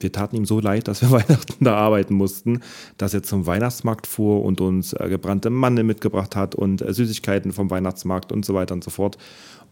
wir 0.00 0.10
taten 0.10 0.36
ihm 0.36 0.46
so 0.46 0.58
leid, 0.58 0.88
dass 0.88 1.02
wir 1.02 1.10
Weihnachten 1.12 1.64
da 1.64 1.76
arbeiten 1.76 2.14
mussten, 2.14 2.60
dass 2.96 3.14
er 3.14 3.22
zum 3.22 3.46
Weihnachtsmarkt 3.46 4.06
fuhr 4.06 4.42
und 4.42 4.60
uns 4.60 4.94
äh, 4.94 5.08
gebrannte 5.08 5.50
Mandeln 5.50 5.86
mitgebracht 5.86 6.34
hat 6.34 6.54
und 6.54 6.82
äh, 6.82 6.92
Süßigkeiten 6.92 7.52
vom 7.52 7.70
Weihnachtsmarkt 7.70 8.32
und 8.32 8.44
so 8.44 8.54
weiter 8.54 8.74
und 8.74 8.82
so 8.82 8.90
fort 8.90 9.18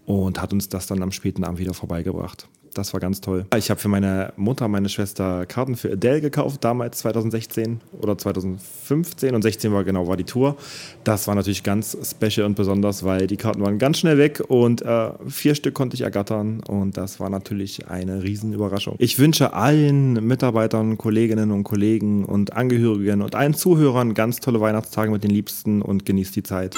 und 0.07 0.41
hat 0.41 0.53
uns 0.53 0.69
das 0.69 0.87
dann 0.87 1.03
am 1.03 1.13
späten 1.13 1.45
Abend 1.45 1.59
wieder 1.59 1.75
vorbeigebracht. 1.75 2.49
Das 2.75 2.93
war 2.93 3.01
ganz 3.01 3.21
toll. 3.21 3.47
Ich 3.57 3.71
habe 3.71 3.81
für 3.81 3.89
meine 3.89 4.33
Mutter, 4.37 4.69
meine 4.69 4.89
Schwester 4.89 5.45
Karten 5.47 5.77
für 5.77 5.93
Adele 5.93 6.21
gekauft, 6.21 6.63
damals 6.63 6.99
2016 6.99 7.81
oder 8.01 8.17
2015 8.17 9.35
und 9.35 9.43
16 9.43 9.73
war 9.73 9.85
genau 9.85 10.07
war 10.07 10.17
die 10.17 10.25
Tour. 10.25 10.57
Das 11.03 11.27
war 11.27 11.35
natürlich 11.35 11.63
ganz 11.63 11.97
special 12.03 12.47
und 12.47 12.55
besonders, 12.55 13.05
weil 13.05 13.27
die 13.27 13.37
Karten 13.37 13.63
waren 13.63 13.79
ganz 13.79 13.99
schnell 13.99 14.19
weg 14.19 14.43
und 14.47 14.83
äh, 14.83 15.11
vier 15.29 15.55
Stück 15.55 15.75
konnte 15.75 15.95
ich 15.95 16.03
ergattern 16.03 16.61
und 16.67 16.97
das 16.97 17.19
war 17.19 17.31
natürlich 17.31 17.89
eine 17.89 18.23
Riesenüberraschung. 18.23 18.95
Ich 18.99 19.19
wünsche 19.19 19.53
allen 19.53 20.15
Mitarbeitern, 20.27 20.97
Kolleginnen 20.97 21.51
und 21.51 21.65
Kollegen 21.65 22.25
und 22.25 22.53
Angehörigen 22.53 23.23
und 23.23 23.35
allen 23.35 23.55
Zuhörern 23.55 24.15
ganz 24.15 24.41
tolle 24.41 24.61
Weihnachtstage 24.61 25.11
mit 25.11 25.25
den 25.25 25.31
Liebsten 25.31 25.83
und 25.83 26.07
genießt 26.07 26.37
die 26.37 26.43
Zeit. 26.43 26.77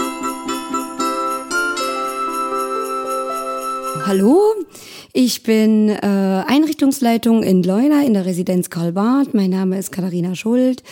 Hallo, 4.04 4.51
ich 5.14 5.42
bin 5.42 5.90
äh, 5.90 5.96
Einrichtungsleitung 6.00 7.42
in 7.42 7.62
Leuna 7.62 8.02
in 8.02 8.14
der 8.14 8.24
Residenz 8.24 8.70
Karl 8.70 8.92
Barth. 8.92 9.34
Mein 9.34 9.50
Name 9.50 9.78
ist 9.78 9.92
Katharina 9.92 10.34
Schuld, 10.34 10.82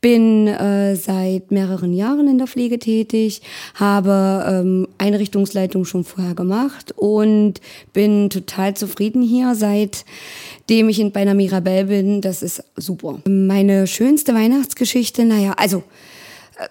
bin 0.00 0.48
äh, 0.48 0.96
seit 0.96 1.52
mehreren 1.52 1.92
Jahren 1.92 2.26
in 2.26 2.38
der 2.38 2.48
Pflege 2.48 2.80
tätig, 2.80 3.40
habe 3.74 4.44
ähm, 4.48 4.88
Einrichtungsleitung 4.98 5.84
schon 5.84 6.02
vorher 6.02 6.34
gemacht 6.34 6.92
und 6.96 7.60
bin 7.92 8.30
total 8.30 8.74
zufrieden 8.74 9.22
hier, 9.22 9.54
seitdem 9.54 10.88
ich 10.88 10.98
in, 10.98 11.12
bei 11.12 11.20
einer 11.20 11.34
Mirabelle 11.34 11.84
bin. 11.84 12.20
Das 12.20 12.42
ist 12.42 12.64
super. 12.74 13.20
Meine 13.28 13.86
schönste 13.86 14.34
Weihnachtsgeschichte, 14.34 15.24
naja, 15.24 15.54
also 15.56 15.84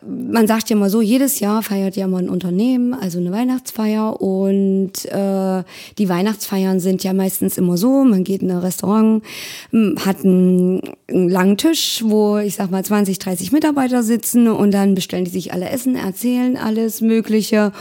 man 0.05 0.47
sagt 0.47 0.69
ja 0.69 0.75
mal 0.75 0.89
so, 0.89 1.01
jedes 1.01 1.39
Jahr 1.39 1.63
feiert 1.63 1.95
ja 1.95 2.07
mal 2.07 2.21
ein 2.21 2.29
Unternehmen, 2.29 2.93
also 2.93 3.19
eine 3.19 3.31
Weihnachtsfeier. 3.31 4.21
Und 4.21 5.05
äh, 5.05 5.63
die 5.97 6.09
Weihnachtsfeiern 6.09 6.79
sind 6.79 7.03
ja 7.03 7.13
meistens 7.13 7.57
immer 7.57 7.77
so, 7.77 8.03
man 8.03 8.23
geht 8.23 8.41
in 8.41 8.51
ein 8.51 8.57
Restaurant, 8.57 9.23
hat 9.71 10.23
einen, 10.23 10.81
einen 11.09 11.29
langen 11.29 11.57
Tisch, 11.57 12.03
wo 12.05 12.37
ich 12.37 12.55
sag 12.55 12.69
mal 12.69 12.83
20, 12.83 13.19
30 13.19 13.51
Mitarbeiter 13.51 14.03
sitzen 14.03 14.47
und 14.47 14.71
dann 14.71 14.95
bestellen 14.95 15.25
die 15.25 15.31
sich 15.31 15.53
alle 15.53 15.69
Essen, 15.69 15.95
erzählen 15.95 16.57
alles 16.57 17.01
Mögliche 17.01 17.71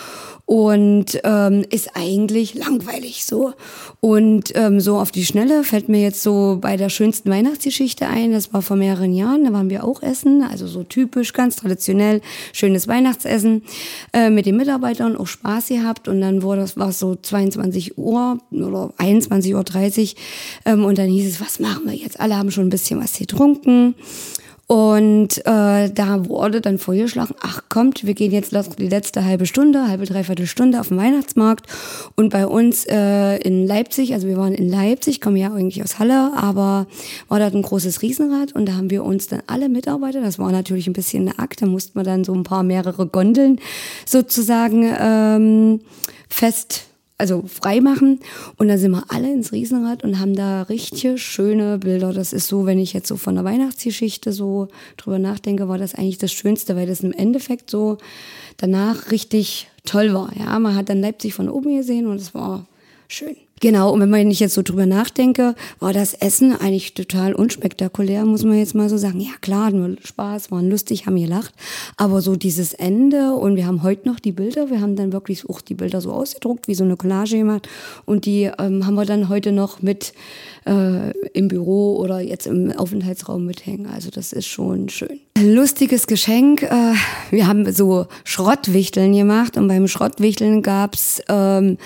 und 0.47 1.21
ähm, 1.25 1.65
ist 1.71 1.91
eigentlich 1.95 2.55
langweilig 2.55 3.27
so. 3.27 3.53
Und 4.01 4.53
ähm, 4.55 4.81
so 4.81 4.99
auf 4.99 5.11
die 5.11 5.25
Schnelle 5.25 5.65
fällt 5.65 5.89
mir 5.89 6.01
jetzt 6.01 6.23
so 6.23 6.59
bei 6.61 6.77
der 6.77 6.89
schönsten 6.89 7.31
Weihnachtsgeschichte 7.31 8.07
ein, 8.07 8.31
das 8.31 8.55
war 8.55 8.63
vor 8.63 8.77
mehreren 8.77 9.13
Jahren, 9.13 9.45
da 9.45 9.53
waren 9.53 9.71
wir 9.71 9.83
auch 9.83 10.03
essen, 10.03 10.45
also 10.49 10.69
so 10.69 10.85
typisch, 10.85 11.33
ganz 11.33 11.57
traditionell, 11.57 12.21
schönes 12.53 12.87
Weihnachtsessen 12.87 13.63
äh, 14.13 14.31
mit 14.31 14.47
den 14.47 14.57
Mitarbeitern, 14.57 15.17
auch 15.17 15.27
Spaß 15.27 15.69
gehabt. 15.69 16.07
Und 16.07 16.21
dann 16.21 16.43
wurde 16.43 16.61
das 16.61 16.77
war 16.77 16.93
so 16.93 17.17
22 17.17 17.99
Uhr 17.99 18.39
oder 18.53 18.93
21.30 18.99 19.53
Uhr 19.55 20.15
ähm, 20.65 20.85
und 20.85 20.97
dann 20.97 21.09
hieß 21.09 21.29
es, 21.29 21.41
was 21.41 21.59
machen 21.59 21.83
wir 21.87 21.95
jetzt? 21.95 22.21
Alle 22.21 22.37
haben 22.37 22.53
schon 22.53 22.67
ein 22.67 22.71
bisschen 22.71 23.01
was 23.01 23.19
getrunken 23.19 23.97
und 24.69 25.39
äh, 25.47 25.91
da 25.91 26.29
wurde 26.29 26.61
dann 26.61 26.79
vorgeschlagen, 26.79 27.37
ach 27.41 27.63
kommt, 27.69 28.05
wir 28.05 28.15
gehen 28.15 28.33
jetzt 28.33 28.53
die 28.79 28.89
letzte 28.89 29.25
halbe 29.25 29.47
Stunde, 29.47 29.87
halbe, 29.87 30.07
dreiviertel 30.07 30.49
Stunde 30.49 30.81
auf 30.81 30.89
den 30.89 30.97
Weihnachtsmarkt. 30.97 31.67
Und 32.17 32.31
bei 32.31 32.49
uns 32.49 32.85
äh, 32.87 33.37
in 33.37 33.65
Leipzig, 33.65 34.13
also 34.13 34.27
wir 34.27 34.37
waren 34.37 34.55
in 34.55 34.69
Leipzig, 34.69 35.21
kommen 35.21 35.37
ja 35.37 35.53
eigentlich 35.53 35.85
aus 35.85 36.01
Halle, 36.01 36.33
aber 36.35 36.89
war 37.29 37.39
dort 37.39 37.55
ein 37.55 37.63
großes 37.63 38.03
Riesenrad 38.03 38.53
und 38.55 38.67
da 38.69 38.73
haben 38.73 38.91
wir 38.91 39.05
uns 39.05 39.29
dann 39.29 39.43
alle 39.47 39.69
Mitarbeiter, 39.69 40.21
das 40.21 40.41
war 40.41 40.51
natürlich 40.51 40.89
ein 40.89 40.95
bisschen 40.95 41.29
eine 41.29 41.39
Akt, 41.39 41.63
da 41.63 41.67
mussten 41.67 41.97
wir 41.97 42.05
dann 42.05 42.25
so 42.25 42.35
ein 42.35 42.43
paar 42.43 42.65
mehrere 42.65 43.07
Gondeln 43.07 43.61
sozusagen 44.05 44.93
ähm, 44.99 45.81
fest 46.29 46.87
also 47.19 47.45
frei 47.47 47.81
machen. 47.81 48.21
Und 48.57 48.69
dann 48.69 48.79
sind 48.79 48.93
wir 48.93 49.05
alle 49.09 49.33
ins 49.33 49.53
Riesenrad 49.53 50.05
und 50.05 50.19
haben 50.19 50.35
da 50.35 50.63
richtig 50.63 51.23
schöne 51.23 51.79
Bilder. 51.79 52.13
Das 52.13 52.33
ist 52.33 52.49
so, 52.49 52.67
wenn 52.67 52.79
ich 52.79 52.93
jetzt 52.93 53.09
so 53.09 53.17
von 53.17 53.35
der 53.35 53.45
Weihnachtsgeschichte 53.45 54.33
so 54.33 54.69
drüber 54.97 55.19
nachdenke, 55.19 55.69
war 55.69 55.79
das 55.79 55.95
eigentlich 55.95 56.19
das 56.19 56.33
Schönste, 56.33 56.77
weil 56.77 56.87
das 56.87 57.01
im 57.01 57.13
Endeffekt 57.13 57.71
so 57.71 57.99
danach 58.57 59.11
richtig 59.11 59.69
toll 59.85 60.13
war. 60.13 60.31
Ja, 60.39 60.59
man 60.59 60.75
hat 60.75 60.89
dann 60.89 61.01
Leipzig 61.01 61.35
von 61.35 61.49
oben 61.49 61.77
gesehen 61.77 62.07
und 62.07 62.17
es 62.17 62.35
war 62.35 62.67
schön. 63.09 63.37
Genau, 63.61 63.91
und 63.91 64.01
wenn 64.01 64.11
man 64.11 64.29
nicht 64.29 64.41
jetzt 64.41 64.53
so 64.53 64.61
drüber 64.61 64.85
nachdenke, 64.85 65.55
war 65.81 65.95
das 65.95 66.13
Essen 66.13 66.55
eigentlich 66.55 66.93
total 66.93 67.33
unspektakulär, 67.33 68.27
muss 68.27 68.45
man 68.45 68.59
jetzt 68.59 68.75
mal 68.75 68.91
so 68.91 68.99
sagen. 68.99 69.19
Ja 69.19 69.31
klar, 69.41 69.71
nur 69.71 69.97
Spaß, 70.05 70.51
waren 70.51 70.69
lustig, 70.69 71.07
haben 71.07 71.17
gelacht, 71.17 71.55
aber 71.97 72.21
so 72.21 72.37
dieses 72.37 72.75
Ende 72.75 73.33
und 73.33 73.57
wir 73.57 73.67
haben 73.67 73.83
heute 73.83 74.11
noch 74.11 74.21
die 74.21 74.33
Bilder, 74.33 74.69
wir 74.69 74.83
haben 74.83 74.95
dann 74.95 75.11
wirklich 75.11 75.49
auch 75.49 75.63
die 75.63 75.73
Bilder 75.73 76.03
so 76.03 76.13
ausgedruckt, 76.13 76.69
wie 76.69 76.75
so 76.75 76.85
eine 76.85 76.99
Collage 76.99 77.39
gemacht 77.39 77.67
und 78.05 78.27
die 78.27 78.51
ähm, 78.59 78.85
haben 78.85 78.95
wir 78.95 79.07
dann 79.07 79.31
heute 79.31 79.53
noch 79.53 79.81
mit 79.81 80.13
äh, 80.67 81.13
im 81.33 81.49
Büro 81.49 81.97
oder 81.97 82.21
jetzt 82.21 82.47
im 82.47 82.71
Aufenthaltsraum 82.73 83.47
mithängen. 83.47 83.87
Also 83.87 84.11
das 84.11 84.35
ist 84.35 84.47
schon 84.47 84.91
schön. 84.91 85.21
Lustiges 85.39 86.07
Geschenk, 86.07 86.63
äh, 86.63 86.93
wir 87.31 87.47
haben 87.47 87.73
so 87.73 88.07
Schrottwichteln 88.25 89.15
gemacht 89.15 89.57
und 89.57 89.67
beim 89.67 89.89
Schrottwichteln 89.89 90.61
gab's 90.61 91.23
ähm, 91.31 91.79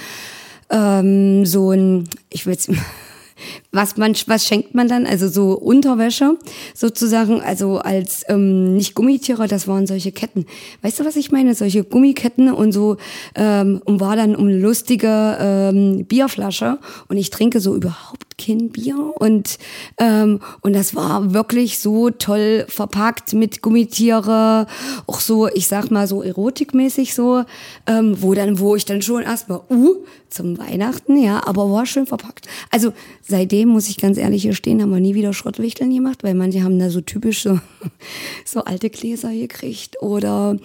ähm, 0.71 1.45
so 1.47 1.73
ein, 1.73 2.09
ich 2.31 2.47
will 2.47 2.57
was 3.73 3.97
man, 3.97 4.15
was 4.27 4.47
schenkt 4.47 4.75
man 4.75 4.89
dann? 4.89 5.07
Also 5.07 5.29
so 5.29 5.53
Unterwäsche 5.53 6.37
sozusagen, 6.75 7.41
also 7.41 7.79
als 7.79 8.25
ähm, 8.29 8.77
nicht 8.77 8.95
Gummitiere, 8.95 9.47
das 9.49 9.69
waren 9.69 9.87
solche 9.87 10.13
Ketten. 10.13 10.47
Weißt 10.83 11.01
du, 11.01 11.05
was 11.05 11.17
ich 11.17 11.31
meine? 11.31 11.55
Solche 11.55 11.85
Gummiketten 11.85 12.53
und 12.53 12.73
so 12.73 12.97
ähm, 13.35 13.81
und 13.85 14.01
war 14.01 14.17
dann 14.17 14.37
um 14.37 14.49
lustige 14.49 15.37
ähm, 15.41 16.05
Bierflasche 16.05 16.79
und 17.09 17.17
ich 17.17 17.31
trinke 17.31 17.61
so 17.61 17.75
überhaupt 17.75 18.39
kein 18.39 18.71
Bier 18.71 18.97
und 19.19 19.59
ähm, 19.99 20.41
und 20.63 20.75
das 20.75 20.95
war 20.95 21.35
wirklich 21.35 21.79
so 21.79 22.11
toll 22.11 22.65
verpackt 22.69 23.35
mit 23.35 23.63
Gummitiere, 23.63 24.67
auch 25.07 25.21
so, 25.21 25.49
ich 25.49 25.69
sag 25.69 25.91
mal 25.91 26.07
so 26.07 26.23
erotikmäßig 26.23 27.15
so, 27.15 27.45
ähm, 27.87 28.17
wo 28.21 28.35
dann, 28.35 28.59
wo 28.59 28.77
ich 28.77 28.85
dann 28.85 29.03
schon 29.03 29.23
erstmal, 29.23 29.61
uh, 29.71 29.97
zum 30.31 30.59
Weihnachten, 30.59 31.21
ja, 31.23 31.47
aber 31.47 31.71
war 31.71 31.87
schön 31.87 32.07
verpackt. 32.07 32.47
Also 32.71 32.93
seitdem 33.23 33.69
muss 33.69 33.89
ich 33.89 33.97
ganz 33.97 34.17
ehrlich 34.17 34.43
hier 34.43 34.55
stehen, 34.55 34.81
haben 34.81 34.91
wir 34.91 35.01
nie 35.01 35.15
wieder 35.15 35.33
Schrottwichteln 35.33 35.95
gemacht, 35.95 36.23
weil 36.23 36.35
manche 36.35 36.63
haben 36.63 36.79
da 36.79 36.91
so 36.91 37.01
typisch 37.01 37.43
so, 37.43 37.59
so 38.45 38.65
alte 38.65 38.91
Gläser 38.91 39.33
gekriegt 39.33 40.01
oder 40.03 40.57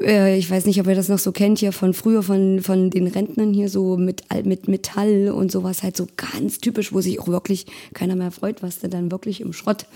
äh, 0.00 0.38
ich 0.38 0.50
weiß 0.50 0.66
nicht, 0.66 0.80
ob 0.80 0.86
ihr 0.86 0.94
das 0.94 1.08
noch 1.08 1.18
so 1.18 1.32
kennt 1.32 1.58
hier 1.58 1.72
von 1.72 1.94
früher 1.94 2.22
von 2.22 2.60
von 2.62 2.90
den 2.90 3.06
Rentnern 3.06 3.52
hier 3.52 3.68
so 3.68 3.96
mit 3.96 4.24
mit 4.44 4.68
Metall 4.68 5.30
und 5.30 5.50
sowas 5.50 5.82
halt 5.82 5.96
so 5.96 6.06
ganz 6.16 6.58
typisch, 6.58 6.92
wo 6.92 7.00
sich 7.00 7.20
auch 7.20 7.28
wirklich 7.28 7.66
keiner 7.94 8.16
mehr 8.16 8.30
freut, 8.30 8.62
was 8.62 8.80
du 8.80 8.88
dann 8.88 9.10
wirklich 9.10 9.40
im 9.40 9.52
Schrott 9.52 9.86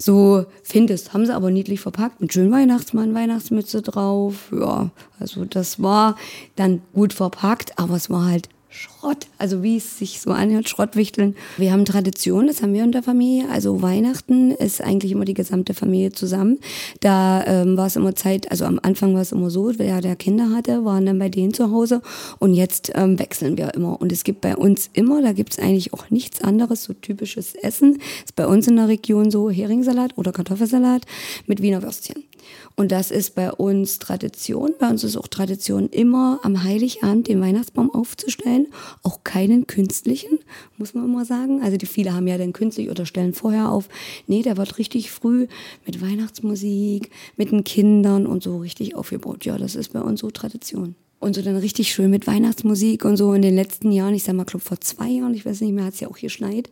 so 0.00 0.46
findest. 0.62 1.12
Haben 1.12 1.26
sie 1.26 1.34
aber 1.34 1.50
niedlich 1.50 1.80
verpackt 1.80 2.20
mit 2.20 2.32
schönen 2.32 2.52
Weihnachtsmann, 2.52 3.14
Weihnachtsmütze 3.14 3.82
drauf. 3.82 4.52
Ja, 4.52 4.90
also 5.18 5.44
das 5.44 5.82
war 5.82 6.16
dann 6.56 6.82
gut 6.94 7.12
verpackt, 7.12 7.78
aber 7.78 7.96
es 7.96 8.08
war 8.08 8.26
halt 8.26 8.37
Schrott, 8.70 9.26
also 9.38 9.62
wie 9.62 9.78
es 9.78 9.98
sich 9.98 10.20
so 10.20 10.30
anhört, 10.30 10.68
Schrottwichteln. 10.68 11.36
Wir 11.56 11.72
haben 11.72 11.86
Tradition, 11.86 12.46
das 12.46 12.60
haben 12.60 12.74
wir 12.74 12.84
in 12.84 12.92
der 12.92 13.02
Familie. 13.02 13.48
Also 13.48 13.80
Weihnachten 13.80 14.50
ist 14.50 14.82
eigentlich 14.82 15.12
immer 15.12 15.24
die 15.24 15.34
gesamte 15.34 15.72
Familie 15.72 16.12
zusammen. 16.12 16.58
Da 17.00 17.44
ähm, 17.46 17.78
war 17.78 17.86
es 17.86 17.96
immer 17.96 18.14
Zeit, 18.14 18.50
also 18.50 18.66
am 18.66 18.78
Anfang 18.82 19.14
war 19.14 19.22
es 19.22 19.32
immer 19.32 19.48
so, 19.48 19.72
wer 19.78 20.02
der 20.02 20.16
Kinder 20.16 20.50
hatte, 20.54 20.84
waren 20.84 21.06
dann 21.06 21.18
bei 21.18 21.30
denen 21.30 21.54
zu 21.54 21.70
Hause 21.70 22.02
und 22.38 22.52
jetzt 22.52 22.92
ähm, 22.94 23.18
wechseln 23.18 23.56
wir 23.56 23.72
immer. 23.74 24.00
Und 24.00 24.12
es 24.12 24.22
gibt 24.22 24.42
bei 24.42 24.54
uns 24.54 24.90
immer, 24.92 25.22
da 25.22 25.32
gibt 25.32 25.54
es 25.54 25.58
eigentlich 25.58 25.94
auch 25.94 26.10
nichts 26.10 26.42
anderes, 26.42 26.84
so 26.84 26.92
typisches 26.92 27.54
Essen. 27.54 27.98
Ist 28.24 28.36
bei 28.36 28.46
uns 28.46 28.68
in 28.68 28.76
der 28.76 28.88
Region 28.88 29.30
so 29.30 29.48
Heringssalat 29.48 30.12
oder 30.16 30.32
Kartoffelsalat 30.32 31.02
mit 31.46 31.62
Wiener 31.62 31.82
Würstchen. 31.82 32.27
Und 32.76 32.92
das 32.92 33.10
ist 33.10 33.34
bei 33.34 33.52
uns 33.52 33.98
Tradition. 33.98 34.74
Bei 34.78 34.88
uns 34.88 35.04
ist 35.04 35.16
auch 35.16 35.28
Tradition, 35.28 35.88
immer 35.88 36.40
am 36.42 36.62
Heiligabend 36.62 37.28
den 37.28 37.40
Weihnachtsbaum 37.40 37.90
aufzustellen. 37.90 38.68
Auch 39.02 39.24
keinen 39.24 39.66
künstlichen, 39.66 40.38
muss 40.76 40.94
man 40.94 41.04
immer 41.04 41.24
sagen. 41.24 41.62
Also 41.62 41.76
die 41.76 41.86
viele 41.86 42.14
haben 42.14 42.26
ja 42.26 42.38
dann 42.38 42.52
künstlich 42.52 42.90
oder 42.90 43.06
stellen 43.06 43.34
vorher 43.34 43.70
auf. 43.70 43.88
Nee, 44.26 44.42
der 44.42 44.56
wird 44.56 44.78
richtig 44.78 45.10
früh 45.10 45.48
mit 45.86 46.00
Weihnachtsmusik, 46.00 47.10
mit 47.36 47.50
den 47.50 47.64
Kindern 47.64 48.26
und 48.26 48.42
so 48.42 48.58
richtig 48.58 48.94
aufgebaut. 48.94 49.44
Ja, 49.44 49.58
das 49.58 49.74
ist 49.74 49.92
bei 49.92 50.00
uns 50.00 50.20
so 50.20 50.30
Tradition. 50.30 50.94
Und 51.20 51.34
so 51.34 51.42
dann 51.42 51.56
richtig 51.56 51.92
schön 51.92 52.10
mit 52.10 52.28
Weihnachtsmusik 52.28 53.04
und 53.04 53.16
so 53.16 53.32
in 53.32 53.42
den 53.42 53.56
letzten 53.56 53.90
Jahren, 53.90 54.14
ich 54.14 54.22
sag 54.22 54.36
mal, 54.36 54.44
glaube 54.44 54.64
vor 54.64 54.80
zwei 54.80 55.08
Jahren, 55.08 55.34
ich 55.34 55.44
weiß 55.44 55.62
nicht 55.62 55.72
mehr, 55.72 55.84
hat 55.84 55.94
es 55.94 56.00
ja 56.00 56.08
auch 56.08 56.18
geschneit. 56.18 56.70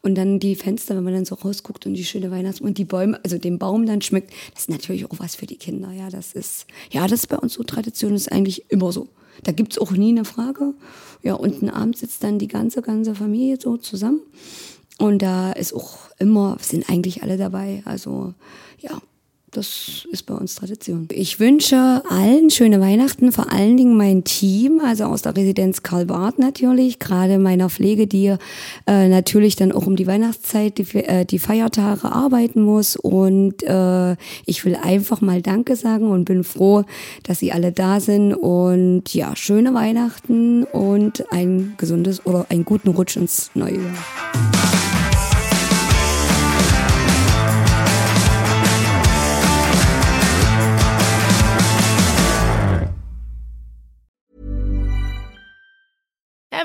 Und 0.00 0.14
dann 0.14 0.38
die 0.38 0.54
Fenster, 0.54 0.96
wenn 0.96 1.02
man 1.02 1.14
dann 1.14 1.24
so 1.24 1.34
rausguckt 1.34 1.86
und 1.86 1.94
die 1.94 2.04
schöne 2.04 2.30
Weihnachts- 2.30 2.60
und 2.60 2.78
die 2.78 2.84
Bäume, 2.84 3.18
also 3.24 3.36
den 3.36 3.58
Baum 3.58 3.86
dann 3.86 4.00
schmeckt, 4.00 4.32
das 4.54 4.62
ist 4.62 4.70
natürlich 4.70 5.06
auch 5.06 5.18
was 5.18 5.34
für 5.34 5.46
die 5.46 5.56
Kinder. 5.56 5.90
Ja, 5.90 6.08
das 6.08 6.34
ist, 6.34 6.66
ja, 6.92 7.08
das 7.08 7.20
ist 7.20 7.26
bei 7.26 7.38
uns 7.38 7.54
so 7.54 7.64
Tradition, 7.64 8.14
ist 8.14 8.30
eigentlich 8.30 8.70
immer 8.70 8.92
so. 8.92 9.08
Da 9.42 9.52
gibt's 9.52 9.78
auch 9.78 9.90
nie 9.90 10.10
eine 10.10 10.24
Frage. 10.24 10.74
Ja, 11.22 11.34
und 11.34 11.68
Abend 11.68 11.96
sitzt 11.96 12.22
dann 12.22 12.38
die 12.38 12.48
ganze, 12.48 12.82
ganze 12.82 13.14
Familie 13.14 13.58
so 13.60 13.76
zusammen. 13.76 14.20
Und 14.98 15.22
da 15.22 15.52
ist 15.52 15.72
auch 15.72 16.10
immer, 16.18 16.58
sind 16.60 16.90
eigentlich 16.90 17.22
alle 17.22 17.38
dabei. 17.38 17.82
Also, 17.86 18.34
ja, 18.80 19.00
das 19.52 20.06
ist 20.10 20.26
bei 20.26 20.34
uns 20.34 20.54
Tradition. 20.54 21.08
Ich 21.12 21.40
wünsche 21.40 22.02
allen 22.08 22.50
schöne 22.50 22.80
Weihnachten, 22.80 23.32
vor 23.32 23.52
allen 23.52 23.76
Dingen 23.76 23.96
mein 23.96 24.22
Team, 24.24 24.80
also 24.84 25.04
aus 25.04 25.22
der 25.22 25.36
Residenz 25.36 25.82
Karl 25.82 26.06
Barth 26.06 26.38
natürlich, 26.38 26.98
gerade 26.98 27.38
meiner 27.38 27.68
Pflege, 27.68 28.06
die 28.06 28.36
äh, 28.86 29.08
natürlich 29.08 29.56
dann 29.56 29.72
auch 29.72 29.86
um 29.86 29.96
die 29.96 30.06
Weihnachtszeit, 30.06 30.78
die, 30.78 30.94
äh, 30.94 31.24
die 31.24 31.38
Feiertage 31.38 32.12
arbeiten 32.12 32.62
muss. 32.62 32.96
Und 32.96 33.62
äh, 33.64 34.12
ich 34.46 34.64
will 34.64 34.76
einfach 34.76 35.20
mal 35.20 35.42
Danke 35.42 35.74
sagen 35.76 36.10
und 36.10 36.24
bin 36.24 36.44
froh, 36.44 36.84
dass 37.24 37.40
Sie 37.40 37.52
alle 37.52 37.72
da 37.72 38.00
sind. 38.00 38.34
Und 38.34 39.12
ja, 39.14 39.34
schöne 39.34 39.74
Weihnachten 39.74 40.64
und 40.64 41.24
ein 41.32 41.74
gesundes 41.76 42.24
oder 42.24 42.46
einen 42.50 42.64
guten 42.64 42.90
Rutsch 42.90 43.16
ins 43.16 43.50
neue 43.54 43.76
Jahr. 43.76 44.59